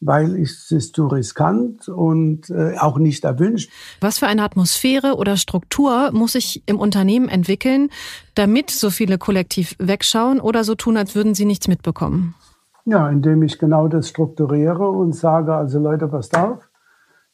weil 0.00 0.40
es 0.40 0.70
ist 0.70 0.96
zu 0.96 1.06
riskant 1.06 1.88
und 1.88 2.48
äh, 2.50 2.76
auch 2.78 2.98
nicht 2.98 3.24
erwünscht. 3.24 3.70
Was 4.00 4.18
für 4.18 4.26
eine 4.26 4.42
Atmosphäre 4.42 5.16
oder 5.16 5.36
Struktur 5.36 6.10
muss 6.12 6.32
sich 6.32 6.62
im 6.66 6.78
Unternehmen 6.78 7.28
entwickeln, 7.28 7.90
damit 8.34 8.70
so 8.70 8.90
viele 8.90 9.18
kollektiv 9.18 9.76
wegschauen 9.78 10.40
oder 10.40 10.64
so 10.64 10.74
tun, 10.74 10.96
als 10.96 11.14
würden 11.14 11.34
sie 11.34 11.44
nichts 11.44 11.68
mitbekommen? 11.68 12.34
Ja, 12.86 13.10
indem 13.10 13.42
ich 13.42 13.58
genau 13.58 13.88
das 13.88 14.08
strukturiere 14.08 14.88
und 14.88 15.14
sage, 15.14 15.54
also 15.54 15.78
Leute, 15.78 16.08
passt 16.08 16.36
auf, 16.36 16.70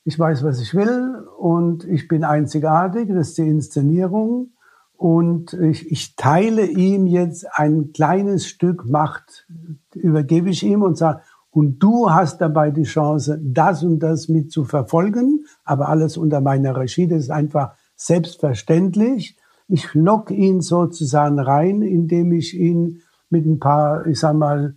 ich 0.05 0.19
weiß, 0.19 0.43
was 0.43 0.61
ich 0.61 0.75
will 0.75 1.25
und 1.39 1.85
ich 1.85 2.09
bin 2.09 2.25
einzigartig, 2.25 3.09
das 3.09 3.29
ist 3.29 3.39
die 3.39 3.49
Inszenierung 3.49 4.51
und 4.97 5.53
ich, 5.53 5.91
ich 5.91 6.17
teile 6.17 6.67
ihm 6.67 7.07
jetzt 7.07 7.47
ein 7.53 7.93
kleines 7.93 8.47
Stück 8.47 8.87
Macht, 8.87 9.47
übergebe 9.95 10.51
ich 10.51 10.63
ihm 10.63 10.83
und 10.83 10.97
sage, 10.97 11.21
und 11.51 11.79
du 11.79 12.11
hast 12.11 12.43
dabei 12.43 12.71
die 12.71 12.83
Chance, 12.83 13.41
das 13.43 13.83
und 13.83 14.01
das 14.01 14.29
mit 14.29 14.53
zu 14.53 14.65
verfolgen, 14.65 15.47
aber 15.65 15.89
alles 15.89 16.19
unter 16.19 16.43
meiner 16.43 16.77
Regie, 16.77 17.07
das 17.07 17.21
ist 17.25 17.31
einfach 17.31 17.75
selbstverständlich. 17.95 19.39
Ich 19.67 19.95
lock 19.95 20.31
ihn 20.31 20.61
sozusagen 20.61 21.39
rein, 21.39 21.81
indem 21.81 22.33
ich 22.33 22.55
ihn 22.55 23.01
mit 23.31 23.47
ein 23.47 23.59
paar, 23.59 24.07
ich 24.07 24.21
sag 24.21 24.37
mal, 24.37 24.77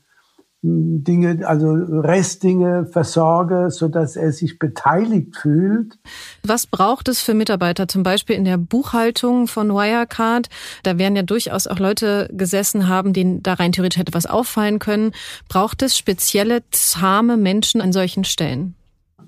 Dinge, 0.61 1.47
also 1.47 1.71
Restdinge 1.71 2.85
versorge, 2.85 3.69
so 3.71 3.87
dass 3.87 4.17
er 4.17 4.33
sich 4.33 4.59
beteiligt 4.59 5.37
fühlt. 5.37 5.97
Was 6.43 6.67
braucht 6.67 7.07
es 7.07 7.21
für 7.21 7.33
Mitarbeiter, 7.33 7.87
zum 7.87 8.03
Beispiel 8.03 8.35
in 8.35 8.43
der 8.43 8.57
Buchhaltung 8.57 9.47
von 9.47 9.69
Wirecard? 9.69 10.49
Da 10.83 10.97
werden 10.97 11.15
ja 11.15 11.23
durchaus 11.23 11.65
auch 11.67 11.79
Leute 11.79 12.29
gesessen 12.33 12.89
haben, 12.89 13.13
denen 13.13 13.41
da 13.41 13.53
rein 13.53 13.71
theoretisch 13.71 13.99
hätte 13.99 14.13
was 14.13 14.25
auffallen 14.25 14.79
können. 14.79 15.13
Braucht 15.47 15.81
es 15.81 15.97
spezielle, 15.97 16.63
zahme 16.71 17.37
Menschen 17.37 17.79
an 17.79 17.93
solchen 17.93 18.25
Stellen? 18.25 18.75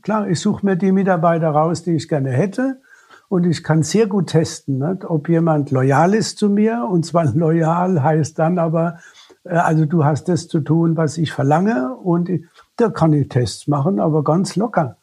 Klar, 0.01 0.27
ich 0.27 0.39
suche 0.39 0.65
mir 0.65 0.75
die 0.75 0.91
Mitarbeiter 0.91 1.49
raus, 1.49 1.83
die 1.83 1.95
ich 1.95 2.09
gerne 2.09 2.31
hätte. 2.31 2.81
Und 3.29 3.45
ich 3.45 3.63
kann 3.63 3.81
sehr 3.81 4.07
gut 4.07 4.27
testen, 4.27 4.79
nicht? 4.79 5.05
ob 5.05 5.29
jemand 5.29 5.71
loyal 5.71 6.13
ist 6.13 6.37
zu 6.37 6.49
mir. 6.49 6.85
Und 6.91 7.05
zwar 7.05 7.23
loyal 7.33 8.03
heißt 8.03 8.37
dann 8.37 8.59
aber, 8.59 8.97
also 9.43 9.85
du 9.85 10.05
hast 10.05 10.29
das 10.29 10.47
zu 10.47 10.59
tun, 10.59 10.97
was 10.97 11.17
ich 11.17 11.31
verlange 11.31 11.95
und 11.95 12.29
da 12.77 12.89
kann 12.89 13.13
ich 13.13 13.29
Tests 13.29 13.67
machen, 13.67 13.99
aber 13.99 14.23
ganz 14.23 14.55
locker. 14.55 14.97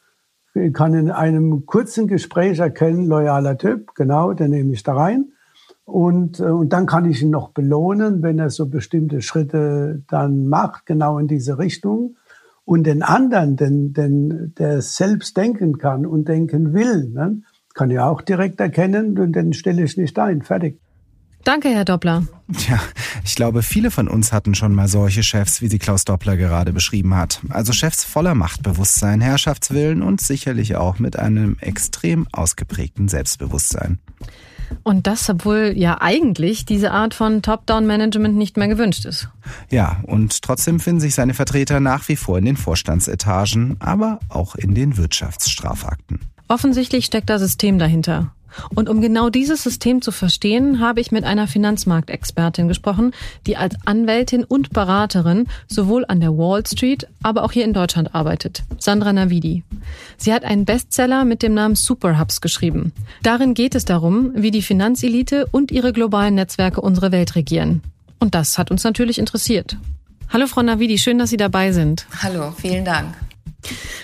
Ich 0.53 0.73
kann 0.73 0.93
in 0.93 1.11
einem 1.11 1.65
kurzen 1.65 2.07
Gespräch 2.07 2.59
erkennen, 2.59 3.05
loyaler 3.05 3.57
Typ, 3.57 3.93
genau, 3.95 4.33
den 4.33 4.51
nehme 4.51 4.73
ich 4.73 4.83
da 4.83 4.93
rein. 4.93 5.31
Und, 5.85 6.39
äh, 6.39 6.43
und 6.43 6.71
dann 6.73 6.85
kann 6.85 7.05
ich 7.05 7.21
ihn 7.21 7.29
noch 7.29 7.49
belohnen, 7.49 8.21
wenn 8.21 8.39
er 8.39 8.49
so 8.49 8.67
bestimmte 8.67 9.21
Schritte 9.21 10.03
dann 10.07 10.47
macht, 10.47 10.85
genau 10.85 11.17
in 11.17 11.27
diese 11.27 11.57
Richtung. 11.57 12.15
Und 12.63 12.85
den 12.85 13.01
anderen, 13.01 13.55
den, 13.55 13.93
den, 13.93 14.53
der 14.57 14.81
selbst 14.81 15.35
denken 15.37 15.79
kann 15.79 16.05
und 16.05 16.27
denken 16.27 16.73
will, 16.73 17.09
ne, 17.09 17.41
kann 17.73 17.89
ich 17.89 17.99
auch 17.99 18.21
direkt 18.21 18.59
erkennen 18.59 19.17
und 19.17 19.33
den 19.33 19.53
stelle 19.53 19.83
ich 19.83 19.97
nicht 19.97 20.19
ein. 20.19 20.43
Fertig. 20.43 20.79
Danke, 21.43 21.69
Herr 21.69 21.85
Doppler. 21.85 22.23
Tja, 22.55 22.79
ich 23.23 23.35
glaube, 23.35 23.63
viele 23.63 23.91
von 23.91 24.07
uns 24.07 24.33
hatten 24.33 24.55
schon 24.55 24.75
mal 24.75 24.87
solche 24.87 25.23
Chefs, 25.23 25.61
wie 25.61 25.67
sie 25.67 25.79
Klaus 25.79 26.03
Doppler 26.05 26.35
gerade 26.37 26.73
beschrieben 26.73 27.15
hat. 27.15 27.41
Also 27.49 27.73
Chefs 27.73 28.03
voller 28.03 28.35
Machtbewusstsein, 28.35 29.21
Herrschaftswillen 29.21 30.01
und 30.01 30.21
sicherlich 30.21 30.75
auch 30.75 30.99
mit 30.99 31.17
einem 31.17 31.57
extrem 31.61 32.27
ausgeprägten 32.31 33.07
Selbstbewusstsein. 33.07 33.99
Und 34.83 35.07
das, 35.07 35.29
obwohl 35.29 35.73
ja 35.75 35.99
eigentlich 36.01 36.65
diese 36.65 36.91
Art 36.91 37.13
von 37.13 37.41
Top-Down-Management 37.41 38.35
nicht 38.35 38.57
mehr 38.57 38.67
gewünscht 38.67 39.05
ist. 39.05 39.29
Ja, 39.71 40.01
und 40.03 40.41
trotzdem 40.41 40.79
finden 40.79 40.99
sich 40.99 41.15
seine 41.15 41.33
Vertreter 41.33 41.79
nach 41.79 42.07
wie 42.07 42.15
vor 42.15 42.37
in 42.37 42.45
den 42.45 42.57
Vorstandsetagen, 42.57 43.77
aber 43.79 44.19
auch 44.29 44.55
in 44.55 44.75
den 44.75 44.97
Wirtschaftsstrafakten. 44.97 46.19
Offensichtlich 46.49 47.05
steckt 47.05 47.29
da 47.29 47.37
System 47.37 47.77
dahinter. 47.77 48.33
Und 48.73 48.89
um 48.89 49.01
genau 49.01 49.29
dieses 49.29 49.61
System 49.61 50.01
zu 50.01 50.11
verstehen, 50.11 50.79
habe 50.79 50.99
ich 50.99 51.11
mit 51.11 51.23
einer 51.23 51.47
Finanzmarktexpertin 51.47 52.67
gesprochen, 52.67 53.13
die 53.45 53.55
als 53.55 53.75
Anwältin 53.85 54.43
und 54.43 54.71
Beraterin 54.71 55.45
sowohl 55.67 56.05
an 56.07 56.19
der 56.19 56.35
Wall 56.35 56.65
Street, 56.65 57.07
aber 57.21 57.43
auch 57.43 57.51
hier 57.51 57.65
in 57.65 57.73
Deutschland 57.73 58.15
arbeitet. 58.15 58.63
Sandra 58.79 59.13
Navidi. 59.13 59.63
Sie 60.17 60.33
hat 60.33 60.43
einen 60.43 60.65
Bestseller 60.65 61.23
mit 61.23 61.43
dem 61.43 61.53
Namen 61.53 61.75
Superhubs 61.75 62.41
geschrieben. 62.41 62.93
Darin 63.21 63.53
geht 63.53 63.75
es 63.75 63.85
darum, 63.85 64.31
wie 64.33 64.49
die 64.49 64.63
Finanzelite 64.63 65.45
und 65.51 65.71
ihre 65.71 65.93
globalen 65.93 66.33
Netzwerke 66.33 66.81
unsere 66.81 67.11
Welt 67.11 67.35
regieren. 67.35 67.83
Und 68.19 68.33
das 68.33 68.57
hat 68.57 68.71
uns 68.71 68.83
natürlich 68.83 69.19
interessiert. 69.19 69.77
Hallo 70.29 70.47
Frau 70.47 70.63
Navidi, 70.63 70.97
schön, 70.97 71.19
dass 71.19 71.29
Sie 71.29 71.37
dabei 71.37 71.71
sind. 71.71 72.07
Hallo, 72.23 72.51
vielen 72.57 72.85
Dank. 72.85 73.13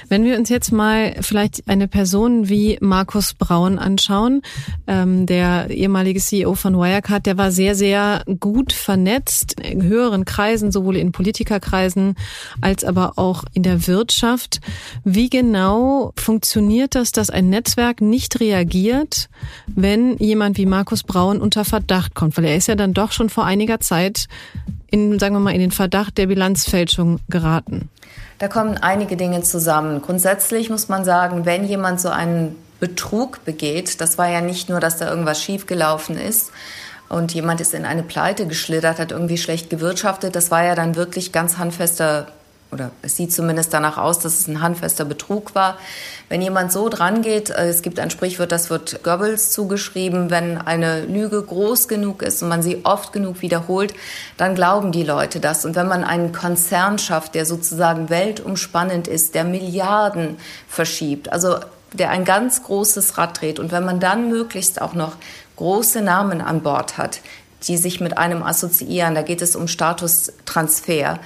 Wenn 0.09 0.23
wir 0.23 0.37
uns 0.37 0.49
jetzt 0.49 0.71
mal 0.71 1.15
vielleicht 1.21 1.67
eine 1.67 1.87
Person 1.87 2.49
wie 2.49 2.77
Markus 2.81 3.33
Braun 3.33 3.79
anschauen, 3.79 4.41
ähm, 4.87 5.25
der 5.25 5.69
ehemalige 5.69 6.19
CEO 6.19 6.55
von 6.55 6.75
Wirecard, 6.75 7.25
der 7.25 7.37
war 7.37 7.51
sehr, 7.51 7.75
sehr 7.75 8.23
gut 8.39 8.73
vernetzt 8.73 9.59
in 9.59 9.83
höheren 9.83 10.25
Kreisen, 10.25 10.71
sowohl 10.71 10.97
in 10.97 11.11
Politikerkreisen 11.11 12.15
als 12.61 12.83
aber 12.83 13.13
auch 13.17 13.45
in 13.53 13.63
der 13.63 13.87
Wirtschaft. 13.87 14.61
Wie 15.03 15.29
genau 15.29 16.11
funktioniert 16.15 16.95
das, 16.95 17.11
dass 17.11 17.29
ein 17.29 17.49
Netzwerk 17.49 18.01
nicht 18.01 18.39
reagiert, 18.39 19.29
wenn 19.67 20.17
jemand 20.17 20.57
wie 20.57 20.65
Markus 20.65 21.03
Braun 21.03 21.41
unter 21.41 21.65
Verdacht 21.65 22.13
kommt? 22.13 22.37
Weil 22.37 22.45
er 22.45 22.55
ist 22.55 22.67
ja 22.67 22.75
dann 22.75 22.93
doch 22.93 23.11
schon 23.11 23.29
vor 23.29 23.45
einiger 23.45 23.79
Zeit 23.79 24.27
in, 24.91 25.19
sagen 25.19 25.35
wir 25.35 25.39
mal, 25.39 25.53
in 25.53 25.59
den 25.59 25.71
Verdacht 25.71 26.17
der 26.17 26.27
Bilanzfälschung 26.27 27.19
geraten. 27.29 27.89
Da 28.37 28.47
kommen 28.47 28.77
einige 28.77 29.17
Dinge 29.17 29.41
zusammen. 29.43 30.01
Grundsätzlich 30.01 30.69
muss 30.69 30.89
man 30.89 31.05
sagen, 31.05 31.45
wenn 31.45 31.65
jemand 31.65 32.01
so 32.01 32.09
einen 32.09 32.55
Betrug 32.79 33.45
begeht, 33.45 34.01
das 34.01 34.17
war 34.17 34.29
ja 34.29 34.41
nicht 34.41 34.69
nur, 34.69 34.79
dass 34.79 34.97
da 34.97 35.09
irgendwas 35.09 35.41
schiefgelaufen 35.41 36.17
ist 36.17 36.51
und 37.07 37.33
jemand 37.33 37.61
ist 37.61 37.73
in 37.73 37.85
eine 37.85 38.03
Pleite 38.03 38.47
geschlittert, 38.47 38.99
hat 38.99 39.11
irgendwie 39.11 39.37
schlecht 39.37 39.69
gewirtschaftet, 39.69 40.35
das 40.35 40.51
war 40.51 40.63
ja 40.63 40.75
dann 40.75 40.95
wirklich 40.95 41.31
ganz 41.31 41.57
handfester 41.57 42.27
oder 42.75 42.91
es 43.01 43.15
sieht 43.15 43.31
zumindest 43.31 43.73
danach 43.73 43.97
aus, 43.97 44.19
dass 44.19 44.37
es 44.37 44.47
ein 44.47 44.61
handfester 44.61 45.05
Betrug 45.05 45.55
war. 45.55 45.77
Wenn 46.27 46.41
jemand 46.41 46.73
so 46.73 46.89
dran 46.89 47.21
geht, 47.21 47.49
äh, 47.49 47.69
es 47.69 47.81
gibt 47.81 47.99
ein 47.99 48.09
Sprichwort, 48.09 48.51
das 48.51 48.69
wird 48.69 49.01
Goebbels 49.01 49.51
zugeschrieben, 49.51 50.29
wenn 50.29 50.57
eine 50.57 51.05
Lüge 51.05 51.41
groß 51.41 51.87
genug 51.87 52.21
ist 52.21 52.43
und 52.43 52.49
man 52.49 52.61
sie 52.61 52.81
oft 52.83 53.13
genug 53.13 53.41
wiederholt, 53.41 53.93
dann 54.35 54.55
glauben 54.55 54.91
die 54.91 55.03
Leute 55.03 55.39
das. 55.39 55.63
Und 55.63 55.77
wenn 55.77 55.87
man 55.87 56.03
einen 56.03 56.33
Konzern 56.33 56.99
schafft, 56.99 57.33
der 57.33 57.45
sozusagen 57.45 58.09
weltumspannend 58.09 59.07
ist, 59.07 59.35
der 59.35 59.45
Milliarden 59.45 60.35
verschiebt, 60.67 61.31
also 61.31 61.55
der 61.93 62.09
ein 62.09 62.25
ganz 62.25 62.63
großes 62.63 63.17
Rad 63.17 63.39
dreht 63.39 63.57
und 63.57 63.71
wenn 63.71 63.85
man 63.85 64.01
dann 64.01 64.27
möglichst 64.27 64.81
auch 64.81 64.93
noch 64.93 65.13
große 65.55 66.01
Namen 66.01 66.41
an 66.41 66.61
Bord 66.61 66.97
hat, 66.97 67.21
die 67.63 67.77
sich 67.77 68.01
mit 68.01 68.17
einem 68.17 68.43
assoziieren, 68.43 69.15
da 69.15 69.21
geht 69.21 69.41
es 69.41 69.55
um 69.55 69.69
Statustransfer, 69.69 71.19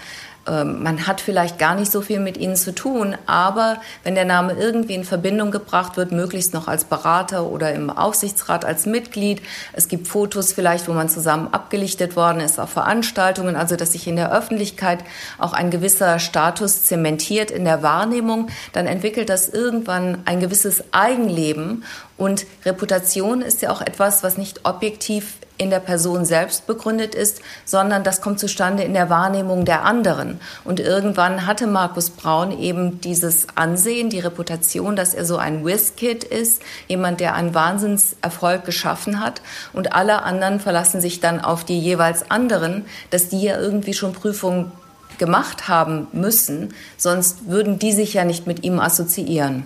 man 0.45 1.05
hat 1.05 1.21
vielleicht 1.21 1.59
gar 1.59 1.75
nicht 1.75 1.91
so 1.91 2.01
viel 2.01 2.19
mit 2.19 2.37
ihnen 2.37 2.55
zu 2.55 2.73
tun, 2.73 3.15
aber 3.25 3.77
wenn 4.03 4.15
der 4.15 4.25
Name 4.25 4.53
irgendwie 4.53 4.95
in 4.95 5.03
Verbindung 5.03 5.51
gebracht 5.51 5.97
wird, 5.97 6.11
möglichst 6.11 6.53
noch 6.53 6.67
als 6.67 6.85
Berater 6.85 7.45
oder 7.45 7.73
im 7.73 7.89
Aufsichtsrat 7.89 8.65
als 8.65 8.85
Mitglied, 8.85 9.41
es 9.73 9.87
gibt 9.87 10.07
Fotos 10.07 10.53
vielleicht, 10.53 10.87
wo 10.87 10.93
man 10.93 11.09
zusammen 11.09 11.49
abgelichtet 11.51 12.15
worden 12.15 12.39
ist 12.39 12.59
auf 12.59 12.69
Veranstaltungen, 12.69 13.55
also 13.55 13.75
dass 13.75 13.91
sich 13.91 14.07
in 14.07 14.15
der 14.15 14.31
Öffentlichkeit 14.31 15.03
auch 15.37 15.53
ein 15.53 15.69
gewisser 15.69 16.19
Status 16.19 16.83
zementiert 16.83 17.51
in 17.51 17.65
der 17.65 17.83
Wahrnehmung, 17.83 18.47
dann 18.73 18.87
entwickelt 18.87 19.29
das 19.29 19.49
irgendwann 19.49 20.19
ein 20.25 20.39
gewisses 20.39 20.83
Eigenleben. 20.91 21.83
Und 22.17 22.45
Reputation 22.65 23.41
ist 23.41 23.61
ja 23.61 23.71
auch 23.71 23.81
etwas, 23.81 24.23
was 24.23 24.37
nicht 24.37 24.65
objektiv 24.65 25.38
in 25.59 25.69
der 25.69 25.81
Person 25.81 26.25
selbst 26.25 26.65
begründet 26.65 27.13
ist, 27.13 27.41
sondern 27.65 28.03
das 28.03 28.21
kommt 28.21 28.39
zustande 28.39 28.83
in 28.83 28.93
der 28.93 29.09
Wahrnehmung 29.09 29.65
der 29.65 29.83
anderen. 29.83 30.39
Und 30.63 30.79
irgendwann 30.79 31.45
hatte 31.45 31.67
Markus 31.67 32.09
Braun 32.09 32.57
eben 32.57 33.01
dieses 33.01 33.45
Ansehen, 33.55 34.09
die 34.09 34.19
Reputation, 34.19 34.95
dass 34.95 35.13
er 35.13 35.25
so 35.25 35.37
ein 35.37 35.65
Whiz-Kid 35.65 36.23
ist, 36.23 36.61
jemand, 36.87 37.19
der 37.19 37.35
einen 37.35 37.53
Wahnsinnserfolg 37.53 38.63
geschaffen 38.63 39.19
hat. 39.19 39.41
Und 39.73 39.93
alle 39.93 40.23
anderen 40.23 40.61
verlassen 40.61 41.01
sich 41.01 41.19
dann 41.19 41.41
auf 41.41 41.65
die 41.65 41.79
jeweils 41.79 42.31
anderen, 42.31 42.85
dass 43.09 43.27
die 43.27 43.41
ja 43.41 43.59
irgendwie 43.59 43.93
schon 43.93 44.13
Prüfungen 44.13 44.71
gemacht 45.17 45.67
haben 45.67 46.07
müssen, 46.13 46.73
sonst 46.95 47.49
würden 47.49 47.77
die 47.77 47.91
sich 47.91 48.13
ja 48.13 48.23
nicht 48.23 48.47
mit 48.47 48.63
ihm 48.63 48.79
assoziieren. 48.79 49.65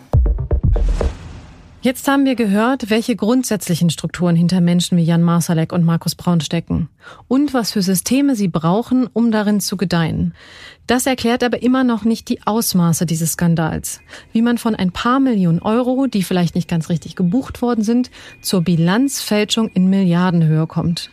Jetzt 1.83 2.07
haben 2.07 2.23
wir 2.23 2.35
gehört, 2.35 2.89
welche 2.89 3.17
grundsätzlichen 3.17 3.89
Strukturen 3.89 4.37
hinter 4.37 4.61
Menschen 4.61 4.97
wie 4.97 5.03
Jan 5.03 5.21
Marsalek 5.21 5.73
und 5.73 5.83
Markus 5.83 6.15
Braun 6.15 6.39
stecken 6.39 6.87
und 7.27 7.53
was 7.53 7.73
für 7.73 7.81
Systeme 7.81 8.37
sie 8.37 8.47
brauchen, 8.47 9.09
um 9.11 9.31
darin 9.31 9.59
zu 9.59 9.75
gedeihen. 9.75 10.33
Das 10.87 11.07
erklärt 11.07 11.43
aber 11.43 11.61
immer 11.61 11.83
noch 11.83 12.05
nicht 12.05 12.29
die 12.29 12.41
Ausmaße 12.45 13.05
dieses 13.05 13.33
Skandals. 13.33 13.99
Wie 14.31 14.41
man 14.41 14.57
von 14.57 14.75
ein 14.75 14.93
paar 14.93 15.19
Millionen 15.19 15.59
Euro, 15.59 16.07
die 16.07 16.23
vielleicht 16.23 16.55
nicht 16.55 16.69
ganz 16.69 16.87
richtig 16.87 17.17
gebucht 17.17 17.61
worden 17.61 17.83
sind, 17.83 18.11
zur 18.41 18.61
Bilanzfälschung 18.61 19.67
in 19.67 19.89
Milliardenhöhe 19.89 20.67
kommt. 20.67 21.11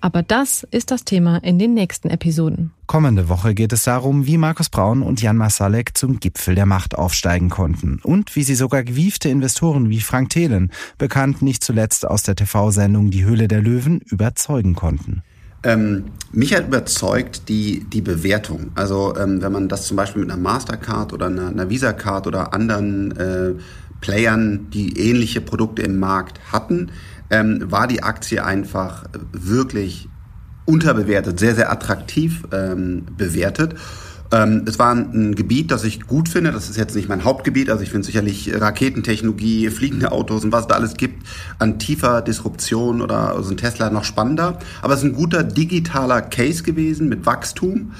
Aber 0.00 0.22
das 0.22 0.66
ist 0.70 0.90
das 0.90 1.04
Thema 1.04 1.38
in 1.38 1.58
den 1.58 1.74
nächsten 1.74 2.10
Episoden. 2.10 2.72
Kommende 2.86 3.28
Woche 3.28 3.54
geht 3.54 3.72
es 3.72 3.84
darum, 3.84 4.26
wie 4.26 4.36
Markus 4.36 4.68
Braun 4.68 5.02
und 5.02 5.22
Jan 5.22 5.36
Masalek 5.36 5.96
zum 5.96 6.20
Gipfel 6.20 6.54
der 6.54 6.66
Macht 6.66 6.94
aufsteigen 6.94 7.48
konnten 7.48 8.00
und 8.02 8.36
wie 8.36 8.42
sie 8.42 8.54
sogar 8.54 8.84
gewiefte 8.84 9.28
Investoren 9.28 9.88
wie 9.88 10.00
Frank 10.00 10.30
Thelen, 10.30 10.70
bekannt 10.98 11.40
nicht 11.40 11.64
zuletzt 11.64 12.06
aus 12.06 12.22
der 12.22 12.36
TV-Sendung 12.36 13.10
Die 13.10 13.24
Höhle 13.24 13.48
der 13.48 13.62
Löwen, 13.62 14.00
überzeugen 14.00 14.74
konnten. 14.74 15.22
Ähm, 15.64 16.04
mich 16.30 16.54
hat 16.54 16.66
überzeugt 16.66 17.48
die, 17.48 17.84
die 17.84 18.02
Bewertung. 18.02 18.70
Also 18.74 19.16
ähm, 19.16 19.40
wenn 19.40 19.50
man 19.50 19.68
das 19.68 19.86
zum 19.86 19.96
Beispiel 19.96 20.22
mit 20.22 20.30
einer 20.30 20.40
Mastercard 20.40 21.14
oder 21.14 21.26
einer, 21.26 21.48
einer 21.48 21.70
Visa-Card 21.70 22.26
oder 22.26 22.52
anderen 22.52 23.16
äh, 23.16 23.54
Playern, 24.02 24.66
die 24.70 24.98
ähnliche 25.00 25.40
Produkte 25.40 25.80
im 25.80 25.98
Markt 25.98 26.38
hatten, 26.52 26.90
ähm, 27.34 27.70
war 27.70 27.88
die 27.88 28.02
Aktie 28.02 28.44
einfach 28.44 29.04
wirklich 29.32 30.08
unterbewertet, 30.66 31.40
sehr, 31.40 31.54
sehr 31.54 31.70
attraktiv 31.70 32.44
ähm, 32.52 33.06
bewertet. 33.16 33.74
Ähm, 34.32 34.64
es 34.66 34.78
war 34.78 34.94
ein 34.94 35.34
Gebiet, 35.34 35.70
das 35.70 35.84
ich 35.84 36.06
gut 36.06 36.28
finde. 36.28 36.52
Das 36.52 36.70
ist 36.70 36.76
jetzt 36.76 36.94
nicht 36.94 37.08
mein 37.08 37.24
Hauptgebiet. 37.24 37.70
Also 37.70 37.82
ich 37.82 37.90
finde 37.90 38.06
sicherlich 38.06 38.50
Raketentechnologie, 38.54 39.68
fliegende 39.70 40.12
Autos 40.12 40.44
und 40.44 40.52
was 40.52 40.68
da 40.68 40.76
alles 40.76 40.94
gibt 40.94 41.26
an 41.58 41.78
tiefer 41.78 42.22
Disruption 42.22 43.02
oder 43.02 43.42
so 43.42 43.50
ein 43.50 43.56
Tesla 43.56 43.90
noch 43.90 44.04
spannender. 44.04 44.58
Aber 44.80 44.94
es 44.94 45.00
ist 45.00 45.06
ein 45.06 45.14
guter 45.14 45.42
digitaler 45.42 46.22
Case 46.22 46.62
gewesen 46.62 47.08
mit 47.08 47.26
Wachstum. 47.26 47.92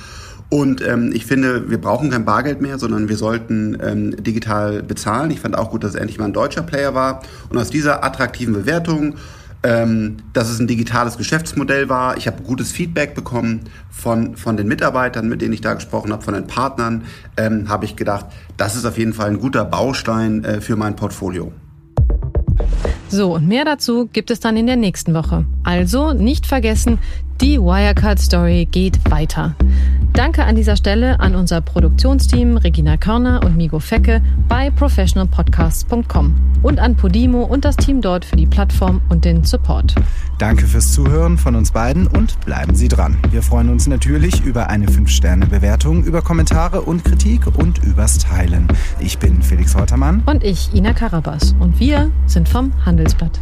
Und 0.51 0.86
ähm, 0.86 1.11
ich 1.12 1.26
finde, 1.26 1.70
wir 1.70 1.80
brauchen 1.80 2.11
kein 2.11 2.24
Bargeld 2.24 2.61
mehr, 2.61 2.78
sondern 2.78 3.09
wir 3.09 3.16
sollten 3.16 3.76
ähm, 3.82 4.22
digital 4.22 4.82
bezahlen. 4.82 5.30
Ich 5.30 5.40
fand 5.40 5.57
auch 5.59 5.70
gut, 5.70 5.82
dass 5.82 5.90
es 5.90 5.97
endlich 5.97 6.18
mal 6.18 6.26
ein 6.26 6.32
deutscher 6.32 6.62
Player 6.62 6.95
war. 6.95 7.22
Und 7.49 7.59
aus 7.59 7.70
dieser 7.70 8.05
attraktiven 8.05 8.55
Bewertung, 8.55 9.16
ähm, 9.64 10.18
dass 10.32 10.51
es 10.51 10.61
ein 10.61 10.66
digitales 10.66 11.16
Geschäftsmodell 11.16 11.88
war, 11.88 12.16
ich 12.18 12.26
habe 12.26 12.42
gutes 12.42 12.70
Feedback 12.70 13.14
bekommen 13.14 13.61
von, 13.90 14.36
von 14.36 14.57
den 14.57 14.68
Mitarbeitern, 14.68 15.28
mit 15.28 15.40
denen 15.40 15.55
ich 15.55 15.62
da 15.62 15.74
gesprochen 15.74 16.12
habe, 16.12 16.22
von 16.22 16.34
den 16.34 16.47
Partnern, 16.47 17.05
ähm, 17.36 17.68
habe 17.68 17.86
ich 17.86 17.97
gedacht, 17.97 18.26
das 18.57 18.76
ist 18.76 18.84
auf 18.84 18.99
jeden 18.99 19.14
Fall 19.14 19.30
ein 19.30 19.40
guter 19.40 19.64
Baustein 19.64 20.45
äh, 20.45 20.61
für 20.61 20.76
mein 20.76 20.95
Portfolio. 20.97 21.51
So, 23.09 23.34
und 23.34 23.49
mehr 23.49 23.64
dazu 23.64 24.09
gibt 24.12 24.30
es 24.30 24.40
dann 24.40 24.57
in 24.57 24.66
der 24.66 24.76
nächsten 24.76 25.14
Woche. 25.14 25.47
Also 25.62 26.12
nicht 26.12 26.47
vergessen, 26.47 26.99
die 27.40 27.59
Wirecard 27.59 28.18
Story 28.18 28.68
geht 28.70 28.99
weiter. 29.11 29.55
Danke 30.14 30.44
an 30.44 30.54
dieser 30.54 30.76
Stelle 30.76 31.18
an 31.18 31.34
unser 31.34 31.60
Produktionsteam 31.60 32.56
Regina 32.56 32.96
Körner 32.96 33.40
und 33.44 33.56
Migo 33.56 33.80
Fecke 33.80 34.22
bei 34.48 34.70
professionalpodcasts.com 34.70 36.34
und 36.62 36.78
an 36.78 36.94
Podimo 36.94 37.42
und 37.42 37.64
das 37.64 37.76
Team 37.76 38.00
dort 38.00 38.24
für 38.24 38.36
die 38.36 38.46
Plattform 38.46 39.00
und 39.08 39.24
den 39.24 39.42
Support. 39.42 39.96
Danke 40.38 40.66
fürs 40.66 40.92
Zuhören 40.92 41.36
von 41.36 41.56
uns 41.56 41.72
beiden 41.72 42.06
und 42.06 42.40
bleiben 42.46 42.76
Sie 42.76 42.86
dran. 42.86 43.18
Wir 43.32 43.42
freuen 43.42 43.68
uns 43.70 43.88
natürlich 43.88 44.40
über 44.44 44.68
eine 44.70 44.86
5-Sterne-Bewertung, 44.86 46.04
über 46.04 46.22
Kommentare 46.22 46.82
und 46.82 47.04
Kritik 47.04 47.48
und 47.58 47.82
übers 47.82 48.18
Teilen. 48.18 48.68
Ich 49.00 49.18
bin 49.18 49.42
Felix 49.42 49.74
Holtermann. 49.74 50.22
Und 50.26 50.44
ich, 50.44 50.72
Ina 50.72 50.92
Karabas. 50.92 51.56
Und 51.58 51.80
wir 51.80 52.12
sind 52.26 52.48
vom 52.48 52.72
Handelsblatt. 52.86 53.40